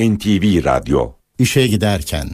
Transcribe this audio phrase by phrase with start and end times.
[0.00, 2.26] NTV Radyo İşe giderken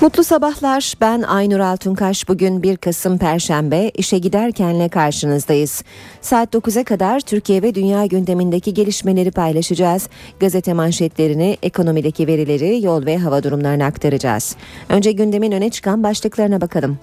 [0.00, 0.94] Mutlu sabahlar.
[1.00, 2.28] Ben Aynur Altunkaş.
[2.28, 5.84] Bugün 1 Kasım Perşembe işe giderkenle karşınızdayız.
[6.20, 10.08] Saat 9'a kadar Türkiye ve dünya gündemindeki gelişmeleri paylaşacağız.
[10.40, 14.56] Gazete manşetlerini, ekonomideki verileri, yol ve hava durumlarını aktaracağız.
[14.88, 16.98] Önce gündemin öne çıkan başlıklarına bakalım.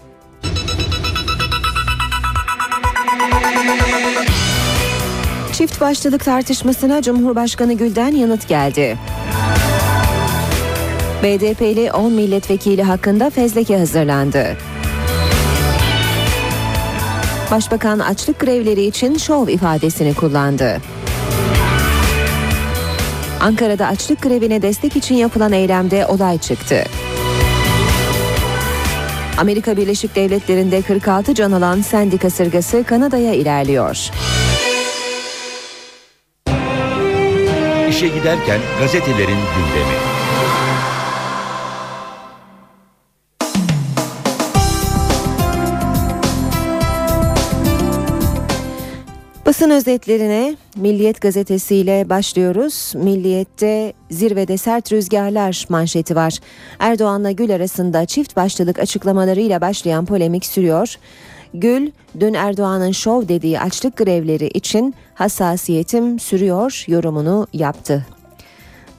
[5.62, 8.98] Çift başlılık tartışmasına Cumhurbaşkanı Gül'den yanıt geldi.
[11.24, 14.58] BDP'li 10 milletvekili hakkında fezleke hazırlandı.
[17.52, 20.78] Başbakan açlık grevleri için şov ifadesini kullandı.
[23.42, 26.84] Ankara'da açlık grevine destek için yapılan eylemde olay çıktı.
[29.38, 34.12] Amerika Birleşik Devletleri'nde 46 can alan sendika sırgası Kanada'ya ilerliyor.
[37.92, 39.98] İşe giderken gazetelerin gündemi.
[49.46, 52.94] Basın özetlerine Milliyet gazetesiyle başlıyoruz.
[52.96, 56.40] Milliyet'te zirvede sert rüzgarlar manşeti var.
[56.80, 60.96] Erdoğan'la Gül arasında çift başlılık açıklamalarıyla başlayan polemik sürüyor.
[61.54, 68.06] Gül, dün Erdoğan'ın şov dediği açlık grevleri için hassasiyetim sürüyor yorumunu yaptı.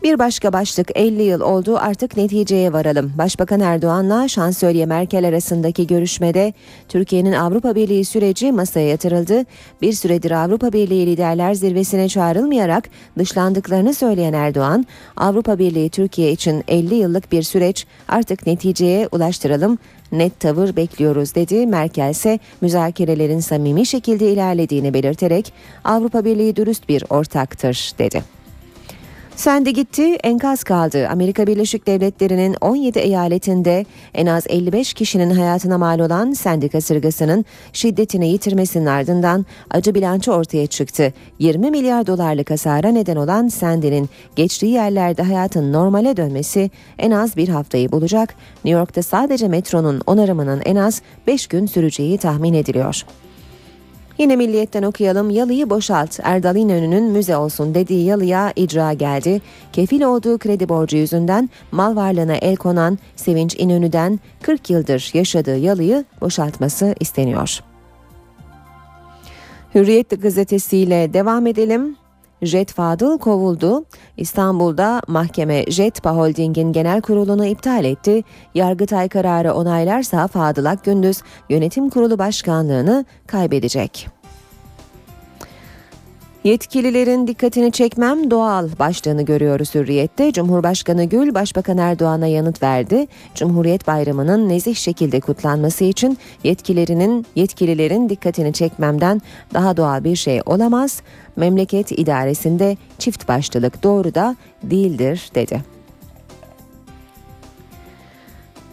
[0.03, 3.13] Bir başka başlık 50 yıl oldu artık neticeye varalım.
[3.19, 6.53] Başbakan Erdoğan'la Şansölye Merkel arasındaki görüşmede
[6.89, 9.45] Türkiye'nin Avrupa Birliği süreci masaya yatırıldı.
[9.83, 14.87] Bir süredir Avrupa Birliği liderler zirvesine çağrılmayarak dışlandıklarını söyleyen Erdoğan,
[15.17, 19.79] Avrupa Birliği Türkiye için 50 yıllık bir süreç artık neticeye ulaştıralım
[20.13, 21.67] net tavır bekliyoruz dedi.
[21.67, 25.53] Merkel ise müzakerelerin samimi şekilde ilerlediğini belirterek
[25.85, 28.42] Avrupa Birliği dürüst bir ortaktır dedi.
[29.37, 31.09] Sendi gitti, enkaz kaldı.
[31.09, 38.29] Amerika Birleşik Devletleri'nin 17 eyaletinde en az 55 kişinin hayatına mal olan Sendi kasırgasının şiddetini
[38.29, 41.13] yitirmesinin ardından acı bilanço ortaya çıktı.
[41.39, 47.49] 20 milyar dolarlık hasara neden olan Sandy'nin geçtiği yerlerde hayatın normale dönmesi en az bir
[47.49, 48.35] haftayı bulacak.
[48.65, 53.03] New York'ta sadece metronun onarımının en az 5 gün süreceği tahmin ediliyor.
[54.19, 55.31] Yine Milliyet'ten okuyalım.
[55.31, 56.21] Yalıyı boşalt.
[56.23, 59.41] Erdal İnönü'nün müze olsun dediği yalıya icra geldi.
[59.73, 66.05] Kefil olduğu kredi borcu yüzünden mal varlığına el konan Sevinç İnönü'den 40 yıldır yaşadığı yalıyı
[66.21, 67.61] boşaltması isteniyor.
[69.75, 72.02] Hürriyet gazetesiyle devam edelim.
[72.43, 73.85] Jet Fadıl kovuldu.
[74.17, 78.23] İstanbul'da mahkeme Jet Holding'in genel kurulunu iptal etti.
[78.55, 84.09] Yargıtay kararı onaylarsa Fadıl Akgündüz yönetim kurulu başkanlığını kaybedecek.
[86.45, 90.33] Yetkililerin dikkatini çekmem doğal başlığını görüyoruz Hürriyet'te.
[90.33, 93.07] Cumhurbaşkanı Gül, Başbakan Erdoğan'a yanıt verdi.
[93.35, 99.23] Cumhuriyet Bayramı'nın nezih şekilde kutlanması için yetkililerinin yetkililerin dikkatini çekmemden
[99.55, 101.03] daha doğal bir şey olamaz.
[101.37, 105.72] Memleket idaresinde çift başlılık doğru da değildir dedi.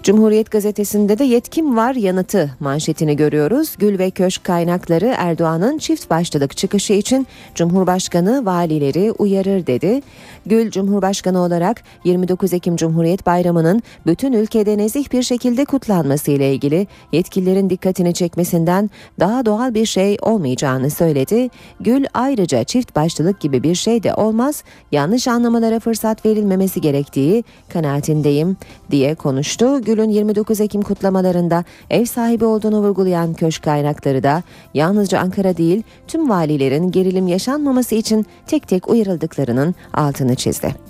[0.09, 3.75] Cumhuriyet gazetesinde de yetkim var yanıtı manşetini görüyoruz.
[3.79, 10.01] Gül ve Köşk kaynakları Erdoğan'ın çift başlılık çıkışı için Cumhurbaşkanı valileri uyarır dedi.
[10.45, 16.87] Gül Cumhurbaşkanı olarak 29 Ekim Cumhuriyet Bayramı'nın bütün ülkede nezih bir şekilde kutlanması ile ilgili
[17.11, 18.89] yetkililerin dikkatini çekmesinden
[19.19, 21.49] daha doğal bir şey olmayacağını söyledi.
[21.79, 27.43] Gül ayrıca çift başlılık gibi bir şey de olmaz, yanlış anlamalara fırsat verilmemesi gerektiği
[27.73, 28.57] kanaatindeyim
[28.91, 29.81] diye konuştu.
[29.99, 34.43] Gül'ün 29 Ekim kutlamalarında ev sahibi olduğunu vurgulayan köşk kaynakları da
[34.73, 40.88] yalnızca Ankara değil tüm valilerin gerilim yaşanmaması için tek tek uyarıldıklarının altını çizdi.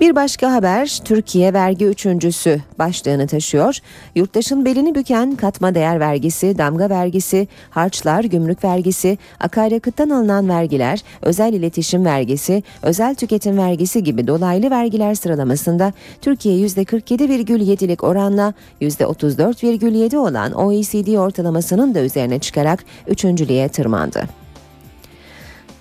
[0.00, 3.78] Bir başka haber Türkiye vergi üçüncüsü başlığını taşıyor.
[4.14, 11.52] Yurttaşın belini büken katma değer vergisi, damga vergisi, harçlar, gümrük vergisi, akaryakıttan alınan vergiler, özel
[11.52, 21.16] iletişim vergisi, özel tüketim vergisi gibi dolaylı vergiler sıralamasında Türkiye %47,7'lik oranla %34,7 olan OECD
[21.16, 24.45] ortalamasının da üzerine çıkarak üçüncülüğe tırmandı.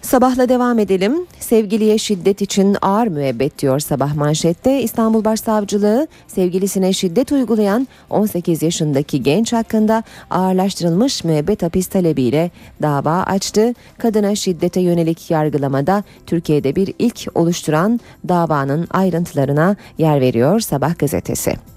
[0.06, 1.25] Sabahla devam edelim.
[1.40, 4.81] Sevgiliye şiddet için ağır müebbet diyor sabah manşette.
[4.81, 13.74] İstanbul Başsavcılığı sevgilisine şiddet uygulayan 18 yaşındaki genç hakkında ağırlaştırılmış müebbet hapis talebiyle dava açtı.
[13.98, 21.75] Kadına şiddete yönelik yargılamada Türkiye'de bir ilk oluşturan davanın ayrıntılarına yer veriyor Sabah gazetesi.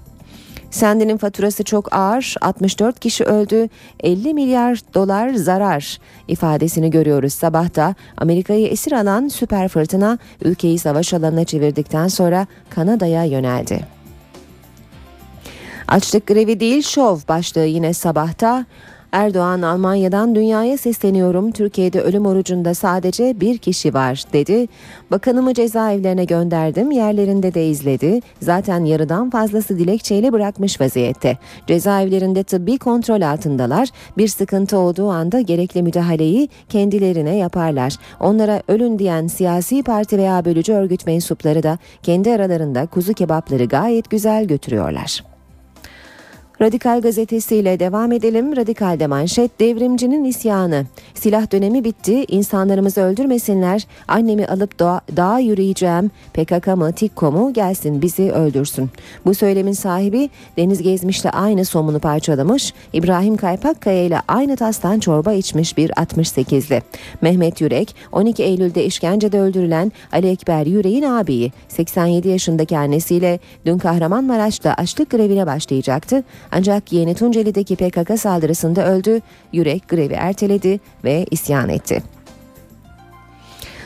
[0.71, 3.69] Sandy'nin faturası çok ağır, 64 kişi öldü,
[3.99, 7.95] 50 milyar dolar zarar ifadesini görüyoruz sabahta.
[8.17, 13.87] Amerika'yı esir alan süper fırtına ülkeyi savaş alanına çevirdikten sonra Kanada'ya yöneldi.
[15.87, 18.65] Açlık grevi değil şov başlığı yine sabahta.
[19.11, 21.51] Erdoğan Almanya'dan dünyaya sesleniyorum.
[21.51, 24.67] Türkiye'de ölüm orucunda sadece bir kişi var dedi.
[25.11, 26.91] Bakanımı cezaevlerine gönderdim.
[26.91, 28.19] Yerlerinde de izledi.
[28.41, 31.37] Zaten yarıdan fazlası dilekçeyle bırakmış vaziyette.
[31.67, 33.89] Cezaevlerinde tıbbi kontrol altındalar.
[34.17, 37.95] Bir sıkıntı olduğu anda gerekli müdahaleyi kendilerine yaparlar.
[38.19, 44.09] Onlara ölün diyen siyasi parti veya bölücü örgüt mensupları da kendi aralarında kuzu kebapları gayet
[44.09, 45.28] güzel götürüyorlar.
[46.61, 48.55] Radikal gazetesiyle devam edelim.
[48.55, 50.85] Radikal'de manşet devrimcinin isyanı.
[51.13, 52.25] Silah dönemi bitti.
[52.27, 53.87] İnsanlarımızı öldürmesinler.
[54.07, 56.11] Annemi alıp doğa, dağa yürüyeceğim.
[56.33, 58.89] PKK mı TİKKO mu gelsin bizi öldürsün.
[59.25, 62.73] Bu söylemin sahibi Deniz Gezmiş'le aynı somunu parçalamış.
[62.93, 66.81] İbrahim Kaypakkaya ile aynı tastan çorba içmiş bir 68'li.
[67.21, 74.73] Mehmet Yürek 12 Eylül'de işkencede öldürülen Ali Ekber Yürek'in abiyi 87 yaşındaki annesiyle dün Kahramanmaraş'ta
[74.73, 76.23] açlık grevine başlayacaktı.
[76.51, 79.21] Ancak yeğeni Tunceli'deki PKK saldırısında öldü.
[79.53, 82.03] Yürek grevi erteledi ve isyan etti.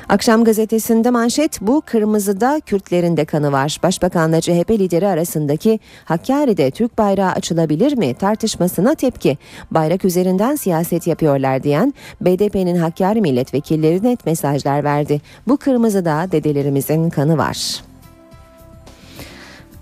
[0.09, 3.79] Akşam gazetesinde manşet bu kırmızıda Kürtlerin de kanı var.
[3.83, 9.37] Başbakanla CHP lideri arasındaki Hakkari'de Türk bayrağı açılabilir mi tartışmasına tepki.
[9.71, 15.21] Bayrak üzerinden siyaset yapıyorlar diyen BDP'nin Hakkari milletvekilleri net mesajlar verdi.
[15.47, 17.83] Bu kırmızıda dedelerimizin kanı var.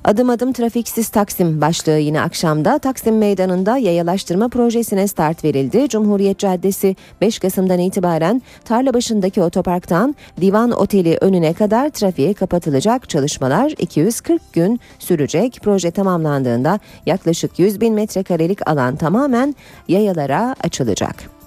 [0.03, 5.89] Adım adım trafiksiz Taksim başlığı yine akşamda Taksim Meydanı'nda yayalaştırma projesine start verildi.
[5.89, 13.73] Cumhuriyet Caddesi 5 Kasım'dan itibaren tarla başındaki otoparktan Divan Oteli önüne kadar trafiğe kapatılacak çalışmalar
[13.77, 15.59] 240 gün sürecek.
[15.63, 19.55] Proje tamamlandığında yaklaşık 100 bin metrekarelik alan tamamen
[19.87, 21.40] yayalara açılacak.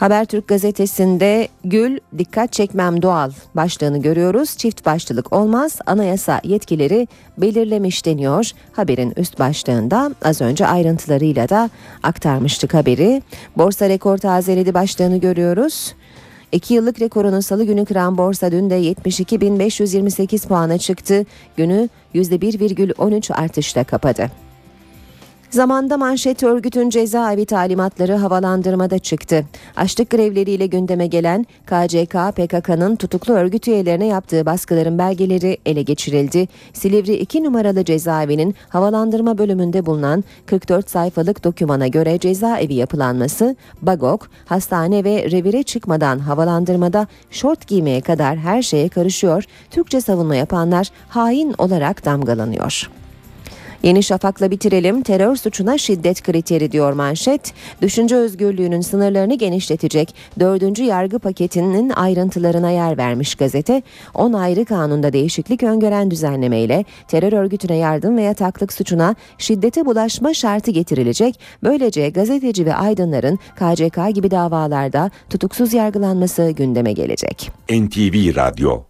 [0.00, 4.56] Habertürk gazetesinde Gül dikkat çekmem doğal başlığını görüyoruz.
[4.56, 7.08] Çift başlılık olmaz anayasa yetkileri
[7.38, 8.50] belirlemiş deniyor.
[8.72, 11.70] Haberin üst başlığında az önce ayrıntılarıyla da
[12.02, 13.22] aktarmıştık haberi.
[13.56, 15.94] Borsa rekor tazeledi başlığını görüyoruz.
[16.52, 21.26] 2 yıllık rekorunu salı günü kıran borsa dün de 72.528 puana çıktı.
[21.56, 24.49] Günü %1,13 artışla kapadı.
[25.50, 29.44] Zamanda manşet örgütün cezaevi talimatları havalandırmada çıktı.
[29.76, 36.48] Açlık grevleriyle gündeme gelen KCK PKK'nın tutuklu örgüt üyelerine yaptığı baskıların belgeleri ele geçirildi.
[36.72, 45.04] Silivri 2 numaralı cezaevinin havalandırma bölümünde bulunan 44 sayfalık dokümana göre cezaevi yapılanması bagok, hastane
[45.04, 49.44] ve revire çıkmadan havalandırmada şort giymeye kadar her şeye karışıyor.
[49.70, 52.99] Türkçe savunma yapanlar hain olarak damgalanıyor.
[53.82, 55.02] Yeni Şafak'la bitirelim.
[55.02, 57.52] Terör suçuna şiddet kriteri diyor manşet.
[57.82, 63.82] Düşünce özgürlüğünün sınırlarını genişletecek dördüncü yargı paketinin ayrıntılarına yer vermiş gazete.
[64.14, 70.70] 10 ayrı kanunda değişiklik öngören düzenlemeyle terör örgütüne yardım ve yataklık suçuna şiddete bulaşma şartı
[70.70, 71.40] getirilecek.
[71.62, 77.50] Böylece gazeteci ve aydınların KCK gibi davalarda tutuksuz yargılanması gündeme gelecek.
[77.70, 78.82] NTV Radyo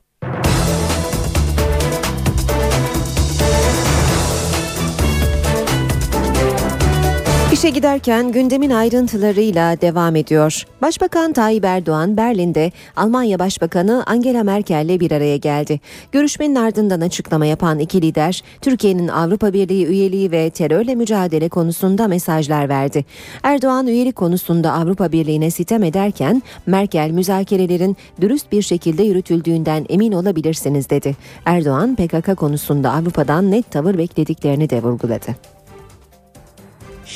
[7.61, 10.67] İşe giderken gündemin ayrıntılarıyla devam ediyor.
[10.83, 15.81] Başbakan Tayyip Erdoğan Berlin'de Almanya Başbakanı Angela Merkel'le bir araya geldi.
[16.13, 22.69] Görüşmenin ardından açıklama yapan iki lider Türkiye'nin Avrupa Birliği üyeliği ve terörle mücadele konusunda mesajlar
[22.69, 23.05] verdi.
[23.43, 30.91] Erdoğan üyelik konusunda Avrupa Birliği'ne sitem ederken Merkel müzakerelerin dürüst bir şekilde yürütüldüğünden emin olabilirsiniz
[30.91, 31.17] dedi.
[31.45, 35.60] Erdoğan PKK konusunda Avrupa'dan net tavır beklediklerini de vurguladı.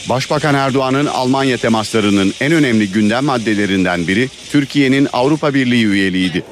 [0.09, 6.43] Başbakan Erdoğan'ın Almanya temaslarının en önemli gündem maddelerinden biri Türkiye'nin Avrupa Birliği üyeliğiydi.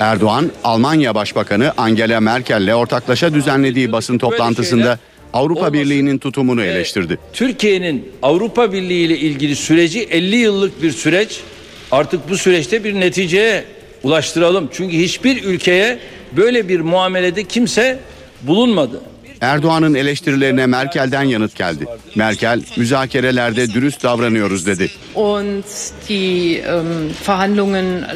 [0.00, 4.98] Erdoğan, Almanya Başbakanı Angela Merkel'le ortaklaşa düzenlediği basın toplantısında
[5.32, 7.18] Avrupa Birliği'nin tutumunu eleştirdi.
[7.32, 11.40] Türkiye'nin Avrupa Birliği ile ilgili süreci 50 yıllık bir süreç.
[11.90, 13.64] Artık bu süreçte bir neticeye
[14.02, 14.68] ulaştıralım.
[14.72, 15.98] Çünkü hiçbir ülkeye
[16.36, 17.98] böyle bir muamelede kimse
[18.42, 19.00] bulunmadı.
[19.44, 21.86] Erdoğan'ın eleştirilerine Merkel'den yanıt geldi.
[22.14, 24.90] Merkel müzakerelerde dürüst davranıyoruz dedi.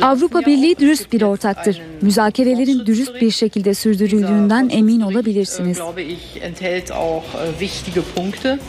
[0.03, 1.83] Avrupa Birliği dürüst bir ortaktır.
[2.03, 5.79] Müzakerelerin dürüst bir şekilde sürdürüldüğünden emin olabilirsiniz.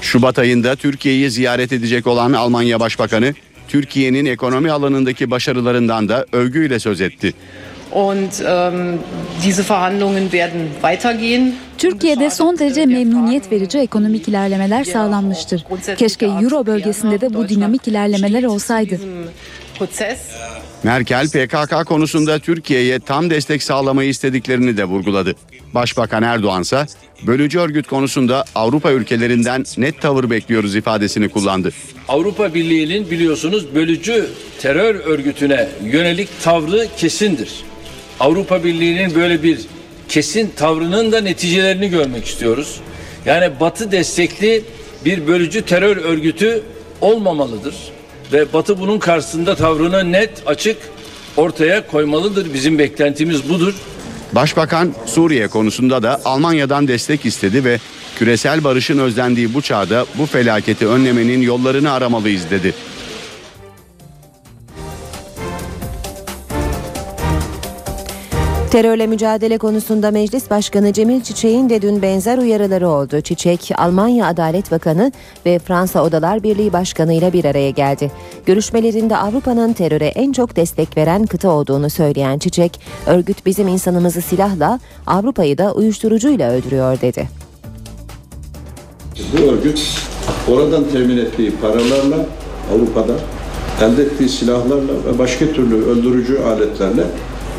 [0.02, 3.34] Şubat ayında Türkiye'yi ziyaret edecek olan Almanya Başbakanı
[3.68, 7.34] Türkiye'nin ekonomi alanındaki başarılarından da övgüyle söz etti.
[7.92, 9.00] Und ähm,
[9.44, 11.56] diese Verhandlungen werden weitergehen.
[11.78, 15.66] Türkiye'de son derece memnuniyet verici ekonomik ilerlemeler sağlanmıştır.
[15.98, 19.00] Keşke Euro bölgesinde de bu dinamik ilerlemeler olsaydı.
[20.84, 25.36] Merkel PKK konusunda Türkiye'ye tam destek sağlamayı istediklerini de vurguladı.
[25.74, 26.86] Başbakan Erdoğan ise
[27.28, 31.72] bölücü örgüt konusunda Avrupa ülkelerinden net tavır bekliyoruz ifadesini kullandı.
[32.08, 34.30] Avrupa Birliği'nin biliyorsunuz bölücü
[34.62, 37.50] terör örgütüne yönelik tavrı kesindir.
[38.20, 39.60] Avrupa Birliği'nin böyle bir
[40.10, 42.80] kesin tavrının da neticelerini görmek istiyoruz.
[43.26, 44.64] Yani Batı destekli
[45.06, 46.64] bir bölücü terör örgütü
[47.02, 47.76] olmamalıdır
[48.34, 50.78] ve Batı bunun karşısında tavrını net, açık
[51.38, 52.54] ortaya koymalıdır.
[52.54, 53.74] Bizim beklentimiz budur.
[54.34, 57.80] Başbakan Suriye konusunda da Almanya'dan destek istedi ve
[58.20, 62.74] küresel barışın özlendiği bu çağda bu felaketi önlemenin yollarını aramalıyız dedi.
[68.72, 73.22] Terörle mücadele konusunda Meclis Başkanı Cemil Çiçek'in de dün benzer uyarıları oldu.
[73.22, 75.12] Çiçek, Almanya Adalet Bakanı
[75.46, 78.12] ve Fransa Odalar Birliği Başkanı ile bir araya geldi.
[78.46, 84.80] Görüşmelerinde Avrupa'nın teröre en çok destek veren kıta olduğunu söyleyen Çiçek, örgüt bizim insanımızı silahla,
[85.08, 87.30] Avrupa'yı da uyuşturucuyla öldürüyor dedi.
[89.34, 89.82] Bu örgüt
[90.48, 92.26] oradan temin ettiği paralarla
[92.76, 93.14] Avrupa'da
[93.82, 97.04] elde ettiği silahlarla ve başka türlü öldürücü aletlerle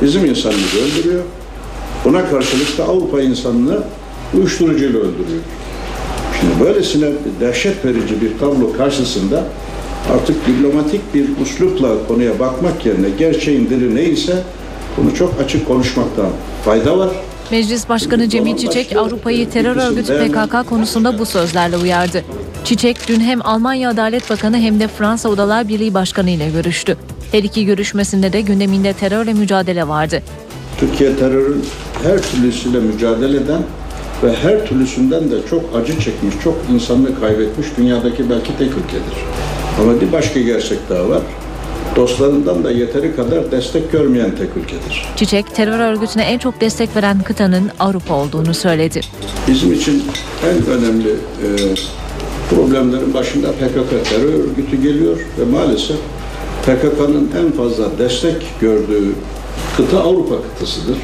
[0.02, 1.22] bizim insanımızı öldürüyor.
[2.04, 3.78] Buna karşılık da Avrupa insanını
[4.34, 5.42] uyuşturucuyla öldürüyor.
[6.40, 7.08] Şimdi böylesine
[7.40, 9.44] dehşet verici bir tablo karşısında
[10.14, 14.42] artık diplomatik bir uslupla konuya bakmak yerine gerçeğin dili neyse
[14.96, 16.22] bunu çok açık konuşmakta
[16.64, 17.10] fayda var.
[17.50, 22.24] Meclis Başkanı Cemil Çiçek Avrupa'yı terör örgütü PKK konusunda bu sözlerle uyardı.
[22.64, 26.96] Çiçek dün hem Almanya Adalet Bakanı hem de Fransa Odalar Birliği Başkanı ile görüştü.
[27.32, 30.22] Her iki görüşmesinde de gündeminde terörle mücadele vardı.
[30.80, 31.64] Türkiye terörün
[32.02, 33.62] her türlüsüyle mücadele eden
[34.22, 39.24] ve her türlüsünden de çok acı çekmiş, çok insanını kaybetmiş dünyadaki belki tek ülkedir.
[39.80, 41.22] Ama bir başka gerçek daha var.
[42.00, 45.06] Dostlarından da yeteri kadar destek görmeyen tek ülkedir.
[45.16, 49.00] Çiçek terör örgütüne en çok destek veren kıtanın Avrupa olduğunu söyledi.
[49.48, 50.02] Bizim için
[50.44, 51.48] en önemli e,
[52.50, 55.96] problemlerin başında PKK terör örgütü geliyor ve maalesef
[56.62, 59.12] PKK'nın en fazla destek gördüğü
[59.76, 60.96] kıta Avrupa kıtasıdır.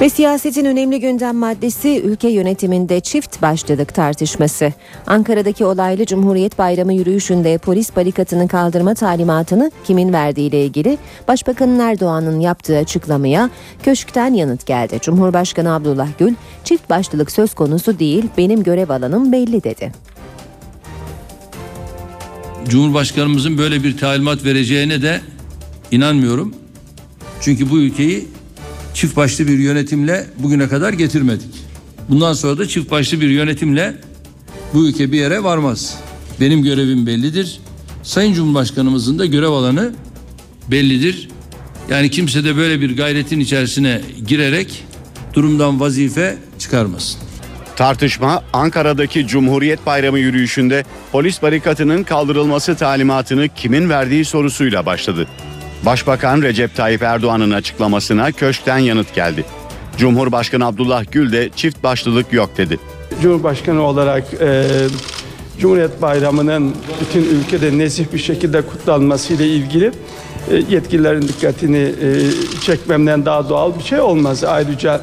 [0.00, 4.72] Ve siyasetin önemli gündem maddesi ülke yönetiminde çift başlılık tartışması.
[5.06, 12.78] Ankara'daki olaylı Cumhuriyet Bayramı yürüyüşünde polis barikatını kaldırma talimatını kimin verdiğiyle ilgili Başbakan Erdoğan'ın yaptığı
[12.78, 13.50] açıklamaya
[13.82, 14.98] köşkten yanıt geldi.
[15.02, 19.92] Cumhurbaşkanı Abdullah Gül çift başlılık söz konusu değil benim görev alanım belli dedi.
[22.68, 25.20] Cumhurbaşkanımızın böyle bir talimat vereceğine de
[25.90, 26.54] inanmıyorum.
[27.40, 28.37] Çünkü bu ülkeyi
[28.98, 31.48] çift başlı bir yönetimle bugüne kadar getirmedik.
[32.08, 33.96] Bundan sonra da çift başlı bir yönetimle
[34.74, 35.98] bu ülke bir yere varmaz.
[36.40, 37.60] Benim görevim bellidir.
[38.02, 39.92] Sayın Cumhurbaşkanımızın da görev alanı
[40.70, 41.28] bellidir.
[41.90, 44.84] Yani kimse de böyle bir gayretin içerisine girerek
[45.34, 47.20] durumdan vazife çıkarmasın.
[47.76, 55.28] Tartışma Ankara'daki Cumhuriyet Bayramı yürüyüşünde polis barikatının kaldırılması talimatını kimin verdiği sorusuyla başladı.
[55.86, 59.44] Başbakan Recep Tayyip Erdoğan'ın açıklamasına köşkten yanıt geldi.
[59.96, 62.78] Cumhurbaşkanı Abdullah Gül de çift başlılık yok dedi.
[63.22, 64.64] Cumhurbaşkanı olarak e,
[65.58, 69.92] Cumhuriyet Bayramı'nın bütün ülkede nezih bir şekilde kutlanması ile ilgili
[70.50, 72.08] e, yetkililerin dikkatini e,
[72.60, 74.44] çekmemden daha doğal bir şey olmaz.
[74.44, 75.00] Ayrıca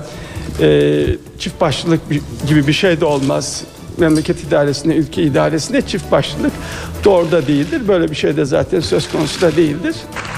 [0.61, 1.05] e,
[1.39, 2.01] çift başlılık
[2.47, 3.63] gibi bir şey de olmaz.
[3.97, 6.51] Memleket idaresinde, ülke idaresinde çift başlılık
[7.03, 7.81] doğru da değildir.
[7.87, 9.95] Böyle bir şey de zaten söz konusu da değildir.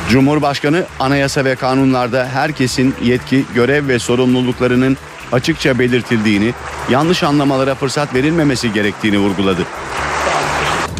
[0.09, 4.97] Cumhurbaşkanı anayasa ve kanunlarda herkesin yetki, görev ve sorumluluklarının
[5.31, 6.53] açıkça belirtildiğini,
[6.89, 9.61] yanlış anlamalara fırsat verilmemesi gerektiğini vurguladı.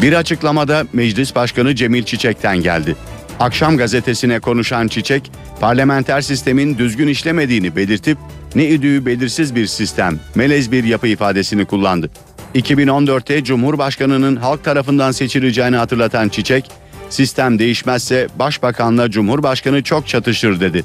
[0.02, 2.96] Bir açıklamada Meclis Başkanı Cemil Çiçek'ten geldi.
[3.40, 8.18] Akşam gazetesine konuşan Çiçek, parlamenter sistemin düzgün işlemediğini belirtip
[8.56, 12.10] ne idüğü belirsiz bir sistem, melez bir yapı ifadesini kullandı.
[12.56, 16.72] 2014'te Cumhurbaşkanı'nın halk tarafından seçileceğini hatırlatan Çiçek,
[17.10, 20.84] sistem değişmezse Başbakanla Cumhurbaşkanı çok çatışır dedi.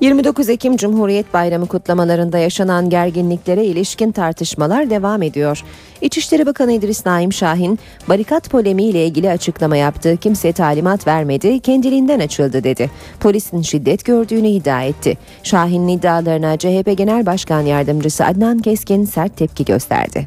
[0.00, 5.64] 29 Ekim Cumhuriyet Bayramı kutlamalarında yaşanan gerginliklere ilişkin tartışmalar devam ediyor.
[6.00, 7.78] İçişleri Bakanı İdris Naim Şahin,
[8.08, 10.16] barikat polemiğiyle ilgili açıklama yaptı.
[10.16, 12.90] Kimse talimat vermedi, kendiliğinden açıldı dedi.
[13.20, 15.18] Polisin şiddet gördüğünü iddia etti.
[15.42, 20.26] Şahin'in iddialarına CHP Genel Başkan Yardımcısı Adnan Keskin sert tepki gösterdi.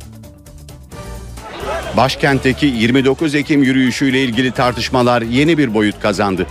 [1.98, 6.48] Başkentteki 29 Ekim yürüyüşüyle ilgili tartışmalar yeni bir boyut kazandı.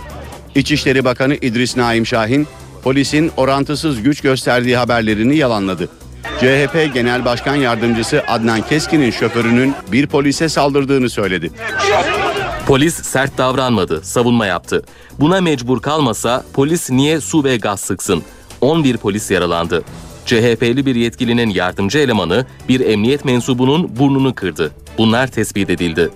[0.55, 2.47] İçişleri Bakanı İdris Naim Şahin,
[2.83, 5.89] polisin orantısız güç gösterdiği haberlerini yalanladı.
[6.39, 11.51] CHP Genel Başkan Yardımcısı Adnan Keskin'in şoförünün bir polise saldırdığını söyledi.
[12.67, 14.83] Polis sert davranmadı, savunma yaptı.
[15.19, 18.23] Buna mecbur kalmasa polis niye su ve gaz sıksın?
[18.61, 19.83] 11 polis yaralandı.
[20.25, 24.71] CHP'li bir yetkilinin yardımcı elemanı bir emniyet mensubunun burnunu kırdı.
[24.97, 26.09] Bunlar tespit edildi.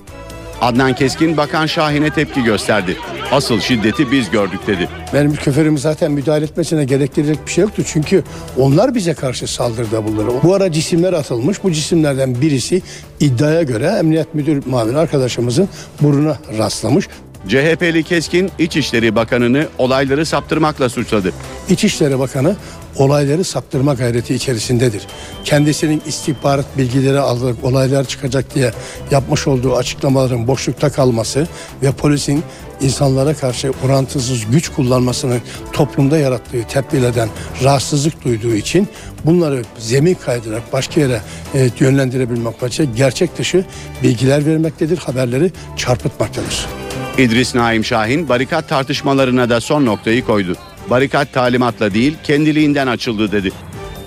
[0.62, 2.98] Adnan Keskin Bakan Şahin'e tepki gösterdi.
[3.32, 4.90] Asıl şiddeti biz gördük dedi.
[5.14, 7.84] Benim şoförümü zaten müdahale etmesine gerektirecek bir şey yoktu.
[7.86, 8.24] Çünkü
[8.58, 10.34] onlar bize karşı saldırıda bulundu.
[10.44, 11.64] Bu ara cisimler atılmış.
[11.64, 12.82] Bu cisimlerden birisi
[13.20, 15.70] iddiaya göre Emniyet Müdür Mavin arkadaşımızın
[16.02, 17.08] burnuna rastlamış.
[17.48, 21.34] CHP'li Keskin İçişleri Bakanı'nı olayları saptırmakla suçladı.
[21.70, 22.56] İçişleri Bakanı
[22.96, 25.02] olayları saptırma gayreti içerisindedir.
[25.44, 28.72] Kendisinin istihbarat bilgileri aldık, olaylar çıkacak diye
[29.12, 31.48] yapmış olduğu açıklamaların boşlukta kalması
[31.84, 32.44] ve polisin
[32.82, 35.38] insanlara karşı orantısız güç kullanmasını
[35.74, 37.30] toplumda yarattığı tepkileden
[37.64, 38.88] rahatsızlık duyduğu için
[39.26, 41.22] bunları zemin kaydırarak başka yere
[41.56, 43.66] e, yönlendirebilmek için gerçek dışı
[44.04, 46.68] bilgiler vermektedir, haberleri çarpıtmaktadır.
[47.18, 50.56] İdris Naim Şahin barikat tartışmalarına da son noktayı koydu.
[50.90, 53.52] Barikat talimatla değil kendiliğinden açıldı dedi.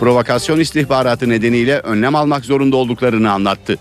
[0.00, 3.78] Provokasyon istihbaratı nedeniyle önlem almak zorunda olduklarını anlattı.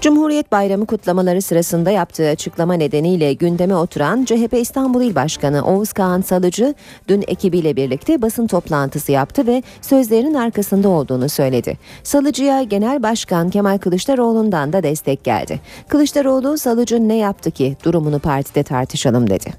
[0.00, 6.20] Cumhuriyet Bayramı kutlamaları sırasında yaptığı açıklama nedeniyle gündeme oturan CHP İstanbul İl Başkanı Oğuz Kağan
[6.20, 6.74] Salıcı
[7.08, 11.78] dün ekibiyle birlikte basın toplantısı yaptı ve sözlerinin arkasında olduğunu söyledi.
[12.02, 15.60] Salıcı'ya Genel Başkan Kemal Kılıçdaroğlu'ndan da destek geldi.
[15.88, 19.52] Kılıçdaroğlu Salıcı ne yaptı ki durumunu partide tartışalım dedi.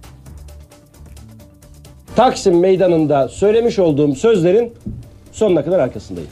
[2.16, 4.74] Taksim Meydanı'nda söylemiş olduğum sözlerin
[5.32, 6.30] sonuna kadar arkasındayım.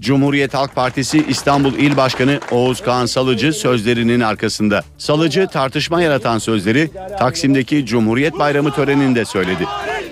[0.00, 4.82] Cumhuriyet Halk Partisi İstanbul İl Başkanı Oğuz Kağan Salıcı sözlerinin arkasında.
[4.98, 9.66] Salıcı tartışma yaratan sözleri Taksim'deki Cumhuriyet Bayramı töreninde söyledi.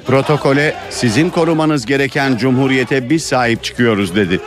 [0.06, 4.40] Protokole sizin korumanız gereken Cumhuriyete biz sahip çıkıyoruz dedi.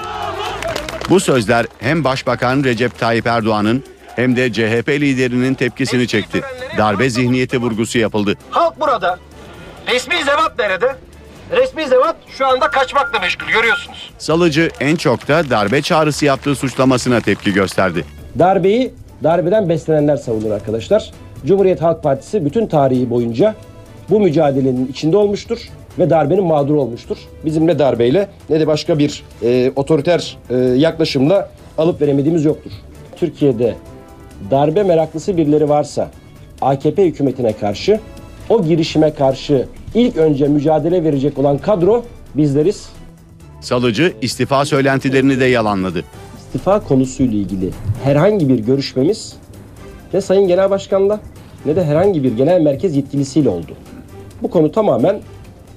[1.09, 3.83] Bu sözler hem Başbakan Recep Tayyip Erdoğan'ın
[4.15, 6.41] hem de CHP liderinin tepkisini çekti.
[6.77, 8.35] Darbe zihniyeti vurgusu yapıldı.
[8.49, 9.19] Halk burada.
[9.87, 10.95] Resmi zevat nerede?
[11.51, 14.09] Resmi zevat şu anda kaçmakla meşgul görüyorsunuz.
[14.17, 18.05] Salıcı en çok da darbe çağrısı yaptığı suçlamasına tepki gösterdi.
[18.39, 21.11] Darbeyi darbeden beslenenler savunur arkadaşlar.
[21.45, 23.55] Cumhuriyet Halk Partisi bütün tarihi boyunca
[24.09, 25.59] bu mücadelenin içinde olmuştur
[25.99, 27.17] ve darbenin mağduru olmuştur.
[27.45, 32.71] Bizim ne darbeyle ne de başka bir e, otoriter e, yaklaşımla alıp veremediğimiz yoktur.
[33.15, 33.75] Türkiye'de
[34.51, 36.11] darbe meraklısı birileri varsa
[36.61, 37.99] AKP hükümetine karşı
[38.49, 42.89] o girişime karşı ilk önce mücadele verecek olan kadro bizleriz.
[43.61, 46.03] Salıcı istifa söylentilerini de yalanladı.
[46.45, 47.69] İstifa konusuyla ilgili
[48.03, 49.35] herhangi bir görüşmemiz
[50.13, 51.19] ne Sayın Genel Başkan'la
[51.65, 53.71] ne de herhangi bir genel merkez yetkilisiyle oldu.
[54.41, 55.21] Bu konu tamamen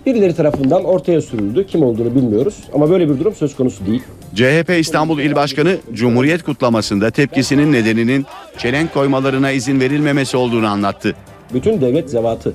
[0.06, 1.66] birileri tarafından ortaya sürüldü.
[1.66, 4.02] Kim olduğunu bilmiyoruz ama böyle bir durum söz konusu değil.
[4.34, 8.26] CHP İstanbul İl Başkanı Cumhuriyet kutlamasında tepkisinin nedeninin
[8.58, 11.14] çelenk koymalarına izin verilmemesi olduğunu anlattı.
[11.54, 12.52] Bütün devlet zevatı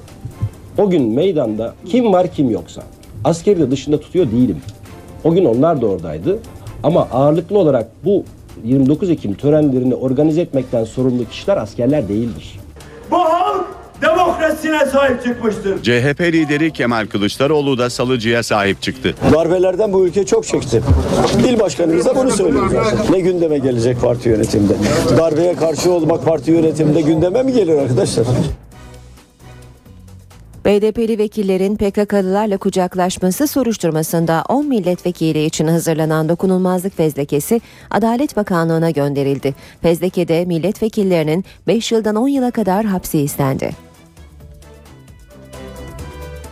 [0.77, 2.83] o gün meydanda kim var kim yoksa
[3.23, 4.57] askeri de dışında tutuyor değilim.
[5.23, 6.39] O gün onlar da oradaydı
[6.83, 8.23] ama ağırlıklı olarak bu
[8.63, 12.60] 29 Ekim törenlerini organize etmekten sorumlu kişiler askerler değildir.
[13.12, 13.65] Bu halk
[14.01, 15.83] demokrasisine sahip çıkmıştır.
[15.83, 19.15] CHP lideri Kemal Kılıçdaroğlu da Salıcı'ya sahip çıktı.
[19.33, 20.81] Darbelerden bu ülke çok çekti.
[21.47, 23.13] İl başkanımız da bunu söylüyor zaten.
[23.13, 24.73] Ne gündeme gelecek parti yönetimde?
[25.17, 28.25] Darbeye karşı olmak parti yönetiminde gündeme mi gelir arkadaşlar?
[30.67, 39.56] BDP'li vekillerin PKK'lılarla kucaklaşması soruşturmasında 10 milletvekili için hazırlanan dokunulmazlık fezlekesi Adalet Bakanlığı'na gönderildi.
[39.82, 43.71] Fezlekede milletvekillerinin 5 yıldan 10 yıla kadar hapsi istendi.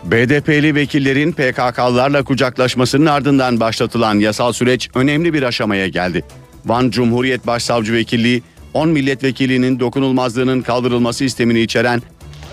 [0.04, 6.24] BDP'li vekillerin PKK'lılarla kucaklaşmasının ardından başlatılan yasal süreç önemli bir aşamaya geldi.
[6.66, 8.42] Van Cumhuriyet Başsavcı Vekilliği
[8.74, 12.02] 10 milletvekilinin dokunulmazlığının kaldırılması istemini içeren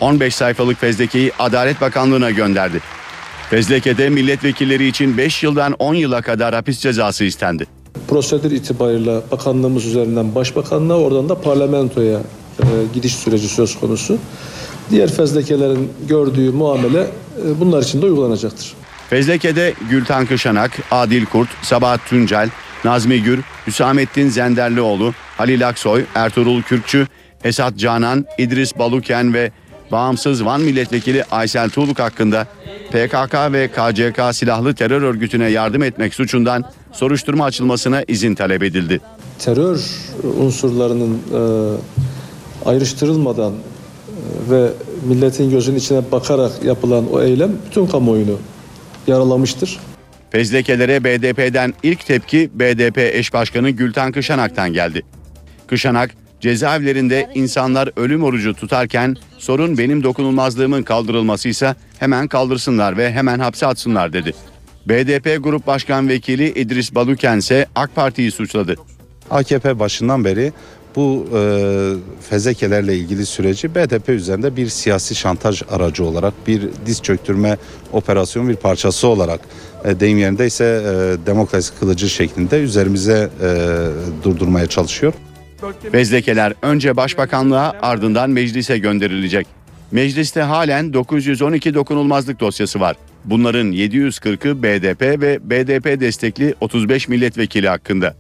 [0.01, 2.81] 15 sayfalık fezlekeyi Adalet Bakanlığı'na gönderdi.
[3.49, 7.65] Fezlekede milletvekilleri için 5 yıldan 10 yıla kadar hapis cezası istendi.
[8.07, 12.19] Prosedür itibarıyla bakanlığımız üzerinden başbakanlığa oradan da parlamentoya
[12.59, 14.17] e, gidiş süreci söz konusu.
[14.89, 18.73] Diğer fezlekelerin gördüğü muamele e, bunlar için de uygulanacaktır.
[19.09, 22.49] Fezleke'de Gülten Kışanak, Adil Kurt, Sabahat Tuncel,
[22.83, 27.07] Nazmi Gür, Hüsamettin Zenderlioğlu, Halil Aksoy, Ertuğrul Kürkçü,
[27.43, 29.51] Esat Canan, İdris Baluken ve
[29.93, 32.47] bağımsız Van Milletvekili Aysel Tuğluk hakkında
[32.89, 39.01] PKK ve KCK silahlı terör örgütüne yardım etmek suçundan soruşturma açılmasına izin talep edildi.
[39.39, 39.81] Terör
[40.39, 41.39] unsurlarının e,
[42.69, 44.69] ayrıştırılmadan e, ve
[45.07, 48.37] milletin gözünün içine bakarak yapılan o eylem bütün kamuoyunu
[49.07, 49.79] yaralamıştır.
[50.29, 55.01] Fezlekelere BDP'den ilk tepki BDP eş başkanı Gülten Kışanak'tan geldi.
[55.67, 63.67] Kışanak, cezaevlerinde insanlar ölüm orucu tutarken sorun benim dokunulmazlığımın kaldırılmasıysa hemen kaldırsınlar ve hemen hapse
[63.67, 64.33] atsınlar dedi.
[64.85, 68.75] BDP Grup Başkan Vekili İdris Baluken ise AK Parti'yi suçladı.
[69.31, 70.53] AKP başından beri
[70.95, 71.39] bu e,
[72.29, 77.57] fezlekelerle ilgili süreci BDP üzerinde bir siyasi şantaj aracı olarak bir diz çöktürme
[77.91, 79.39] operasyonu bir parçası olarak
[79.85, 83.49] e, deyim yerinde ise e, demokrasi kılıcı şeklinde üzerimize e,
[84.23, 85.13] durdurmaya çalışıyor.
[85.91, 89.47] Fezlekeler önce başbakanlığa ardından meclise gönderilecek.
[89.91, 92.95] Mecliste halen 912 dokunulmazlık dosyası var.
[93.25, 98.15] Bunların 740'ı BDP ve BDP destekli 35 milletvekili hakkında.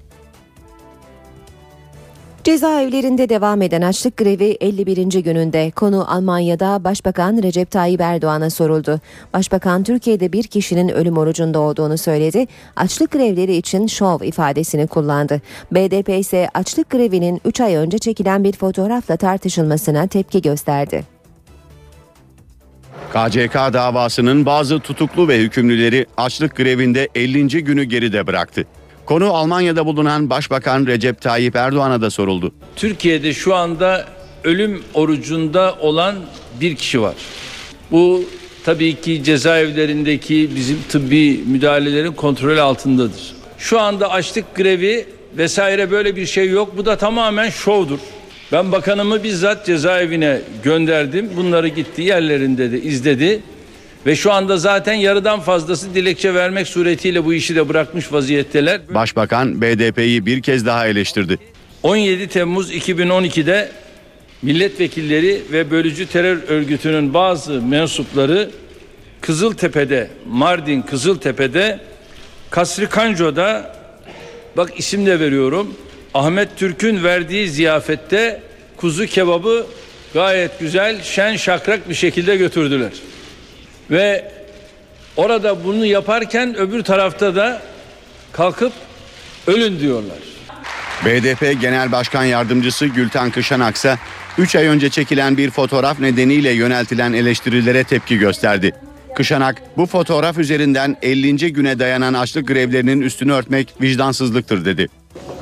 [2.43, 5.23] Cezaevlerinde devam eden açlık grevi 51.
[5.23, 8.99] gününde konu Almanya'da Başbakan Recep Tayyip Erdoğan'a soruldu.
[9.33, 12.47] Başbakan Türkiye'de bir kişinin ölüm orucunda olduğunu söyledi.
[12.75, 15.41] Açlık grevleri için şov ifadesini kullandı.
[15.71, 21.03] BDP ise açlık grevinin 3 ay önce çekilen bir fotoğrafla tartışılmasına tepki gösterdi.
[23.13, 27.47] KCK davasının bazı tutuklu ve hükümlüleri açlık grevinde 50.
[27.47, 28.65] günü geride bıraktı.
[29.05, 32.51] Konu Almanya'da bulunan Başbakan Recep Tayyip Erdoğan'a da soruldu.
[32.75, 34.05] Türkiye'de şu anda
[34.43, 36.15] ölüm orucunda olan
[36.61, 37.15] bir kişi var.
[37.91, 38.23] Bu
[38.65, 43.33] tabii ki cezaevlerindeki bizim tıbbi müdahalelerin kontrol altındadır.
[43.57, 45.05] Şu anda açlık grevi
[45.37, 46.77] vesaire böyle bir şey yok.
[46.77, 47.99] Bu da tamamen şovdur.
[48.51, 51.29] Ben bakanımı bizzat cezaevine gönderdim.
[51.37, 53.41] Bunları gitti yerlerinde de izledi.
[54.05, 58.81] Ve şu anda zaten yarıdan fazlası dilekçe vermek suretiyle bu işi de bırakmış vaziyetteler.
[58.93, 61.39] Başbakan BDP'yi bir kez daha eleştirdi.
[61.83, 63.71] 17 Temmuz 2012'de
[64.41, 68.49] milletvekilleri ve bölücü terör örgütünün bazı mensupları
[69.21, 71.79] Kızıltepe'de, Mardin Kızıltepe'de,
[72.49, 73.75] Kasri Kanco'da
[74.57, 75.73] bak isim de veriyorum.
[76.13, 78.41] Ahmet Türk'ün verdiği ziyafette
[78.77, 79.65] kuzu kebabı
[80.13, 82.91] gayet güzel, şen şakrak bir şekilde götürdüler.
[83.91, 84.31] Ve
[85.17, 87.61] orada bunu yaparken öbür tarafta da
[88.31, 88.73] kalkıp
[89.47, 90.17] ölün diyorlar.
[91.05, 93.97] BDP Genel Başkan Yardımcısı Gülten Kışanak ise
[94.37, 98.71] 3 ay önce çekilen bir fotoğraf nedeniyle yöneltilen eleştirilere tepki gösterdi.
[99.15, 101.53] Kışanak bu fotoğraf üzerinden 50.
[101.53, 104.87] güne dayanan açlık grevlerinin üstünü örtmek vicdansızlıktır dedi.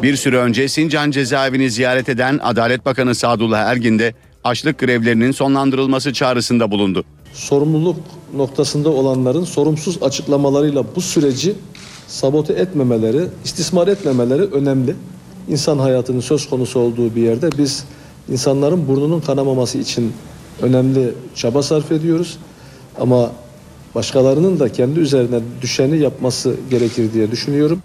[0.02, 6.14] Bir süre önce Sincan cezaevini ziyaret eden Adalet Bakanı Sadullah Ergin de açlık grevlerinin sonlandırılması
[6.14, 7.06] çağrısında bulundu.
[7.34, 7.98] Sorumluluk
[8.36, 11.56] noktasında olanların sorumsuz açıklamalarıyla bu süreci
[12.08, 14.96] sabote etmemeleri, istismar etmemeleri önemli.
[15.48, 17.86] İnsan hayatının söz konusu olduğu bir yerde biz
[18.30, 20.14] insanların burnunun kanamaması için
[20.62, 22.38] önemli çaba sarf ediyoruz.
[23.00, 23.32] Ama
[23.96, 27.82] başkalarının da kendi üzerine düşeni yapması gerekir diye düşünüyorum.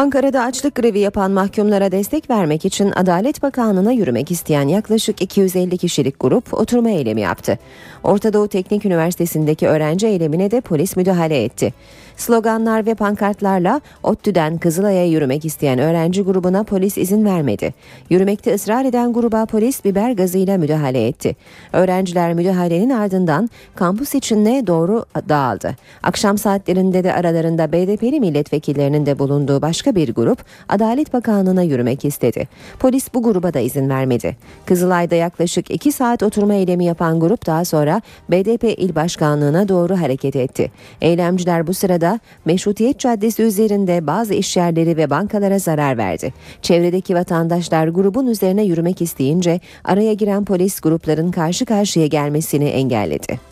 [0.00, 6.20] Ankara'da açlık grevi yapan mahkumlara destek vermek için Adalet Bakanlığı'na yürümek isteyen yaklaşık 250 kişilik
[6.20, 7.58] grup oturma eylemi yaptı.
[8.02, 11.74] Orta Doğu Teknik Üniversitesi'ndeki öğrenci eylemine de polis müdahale etti.
[12.20, 17.74] Sloganlar ve pankartlarla ODTÜ'den Kızılay'a yürümek isteyen öğrenci grubuna polis izin vermedi.
[18.10, 21.36] Yürümekte ısrar eden gruba polis biber gazıyla müdahale etti.
[21.72, 25.76] Öğrenciler müdahalenin ardından kampüs içine doğru dağıldı.
[26.02, 32.48] Akşam saatlerinde de aralarında BDP'li milletvekillerinin de bulunduğu başka bir grup Adalet Bakanlığı'na yürümek istedi.
[32.78, 34.36] Polis bu gruba da izin vermedi.
[34.66, 40.36] Kızılay'da yaklaşık 2 saat oturma eylemi yapan grup daha sonra BDP İl Başkanlığı'na doğru hareket
[40.36, 40.70] etti.
[41.00, 42.09] Eylemciler bu sırada
[42.44, 46.34] Meşrutiyet Caddesi üzerinde bazı işyerleri ve bankalara zarar verdi.
[46.62, 53.50] Çevredeki vatandaşlar grubun üzerine yürümek isteyince araya giren polis grupların karşı karşıya gelmesini engelledi.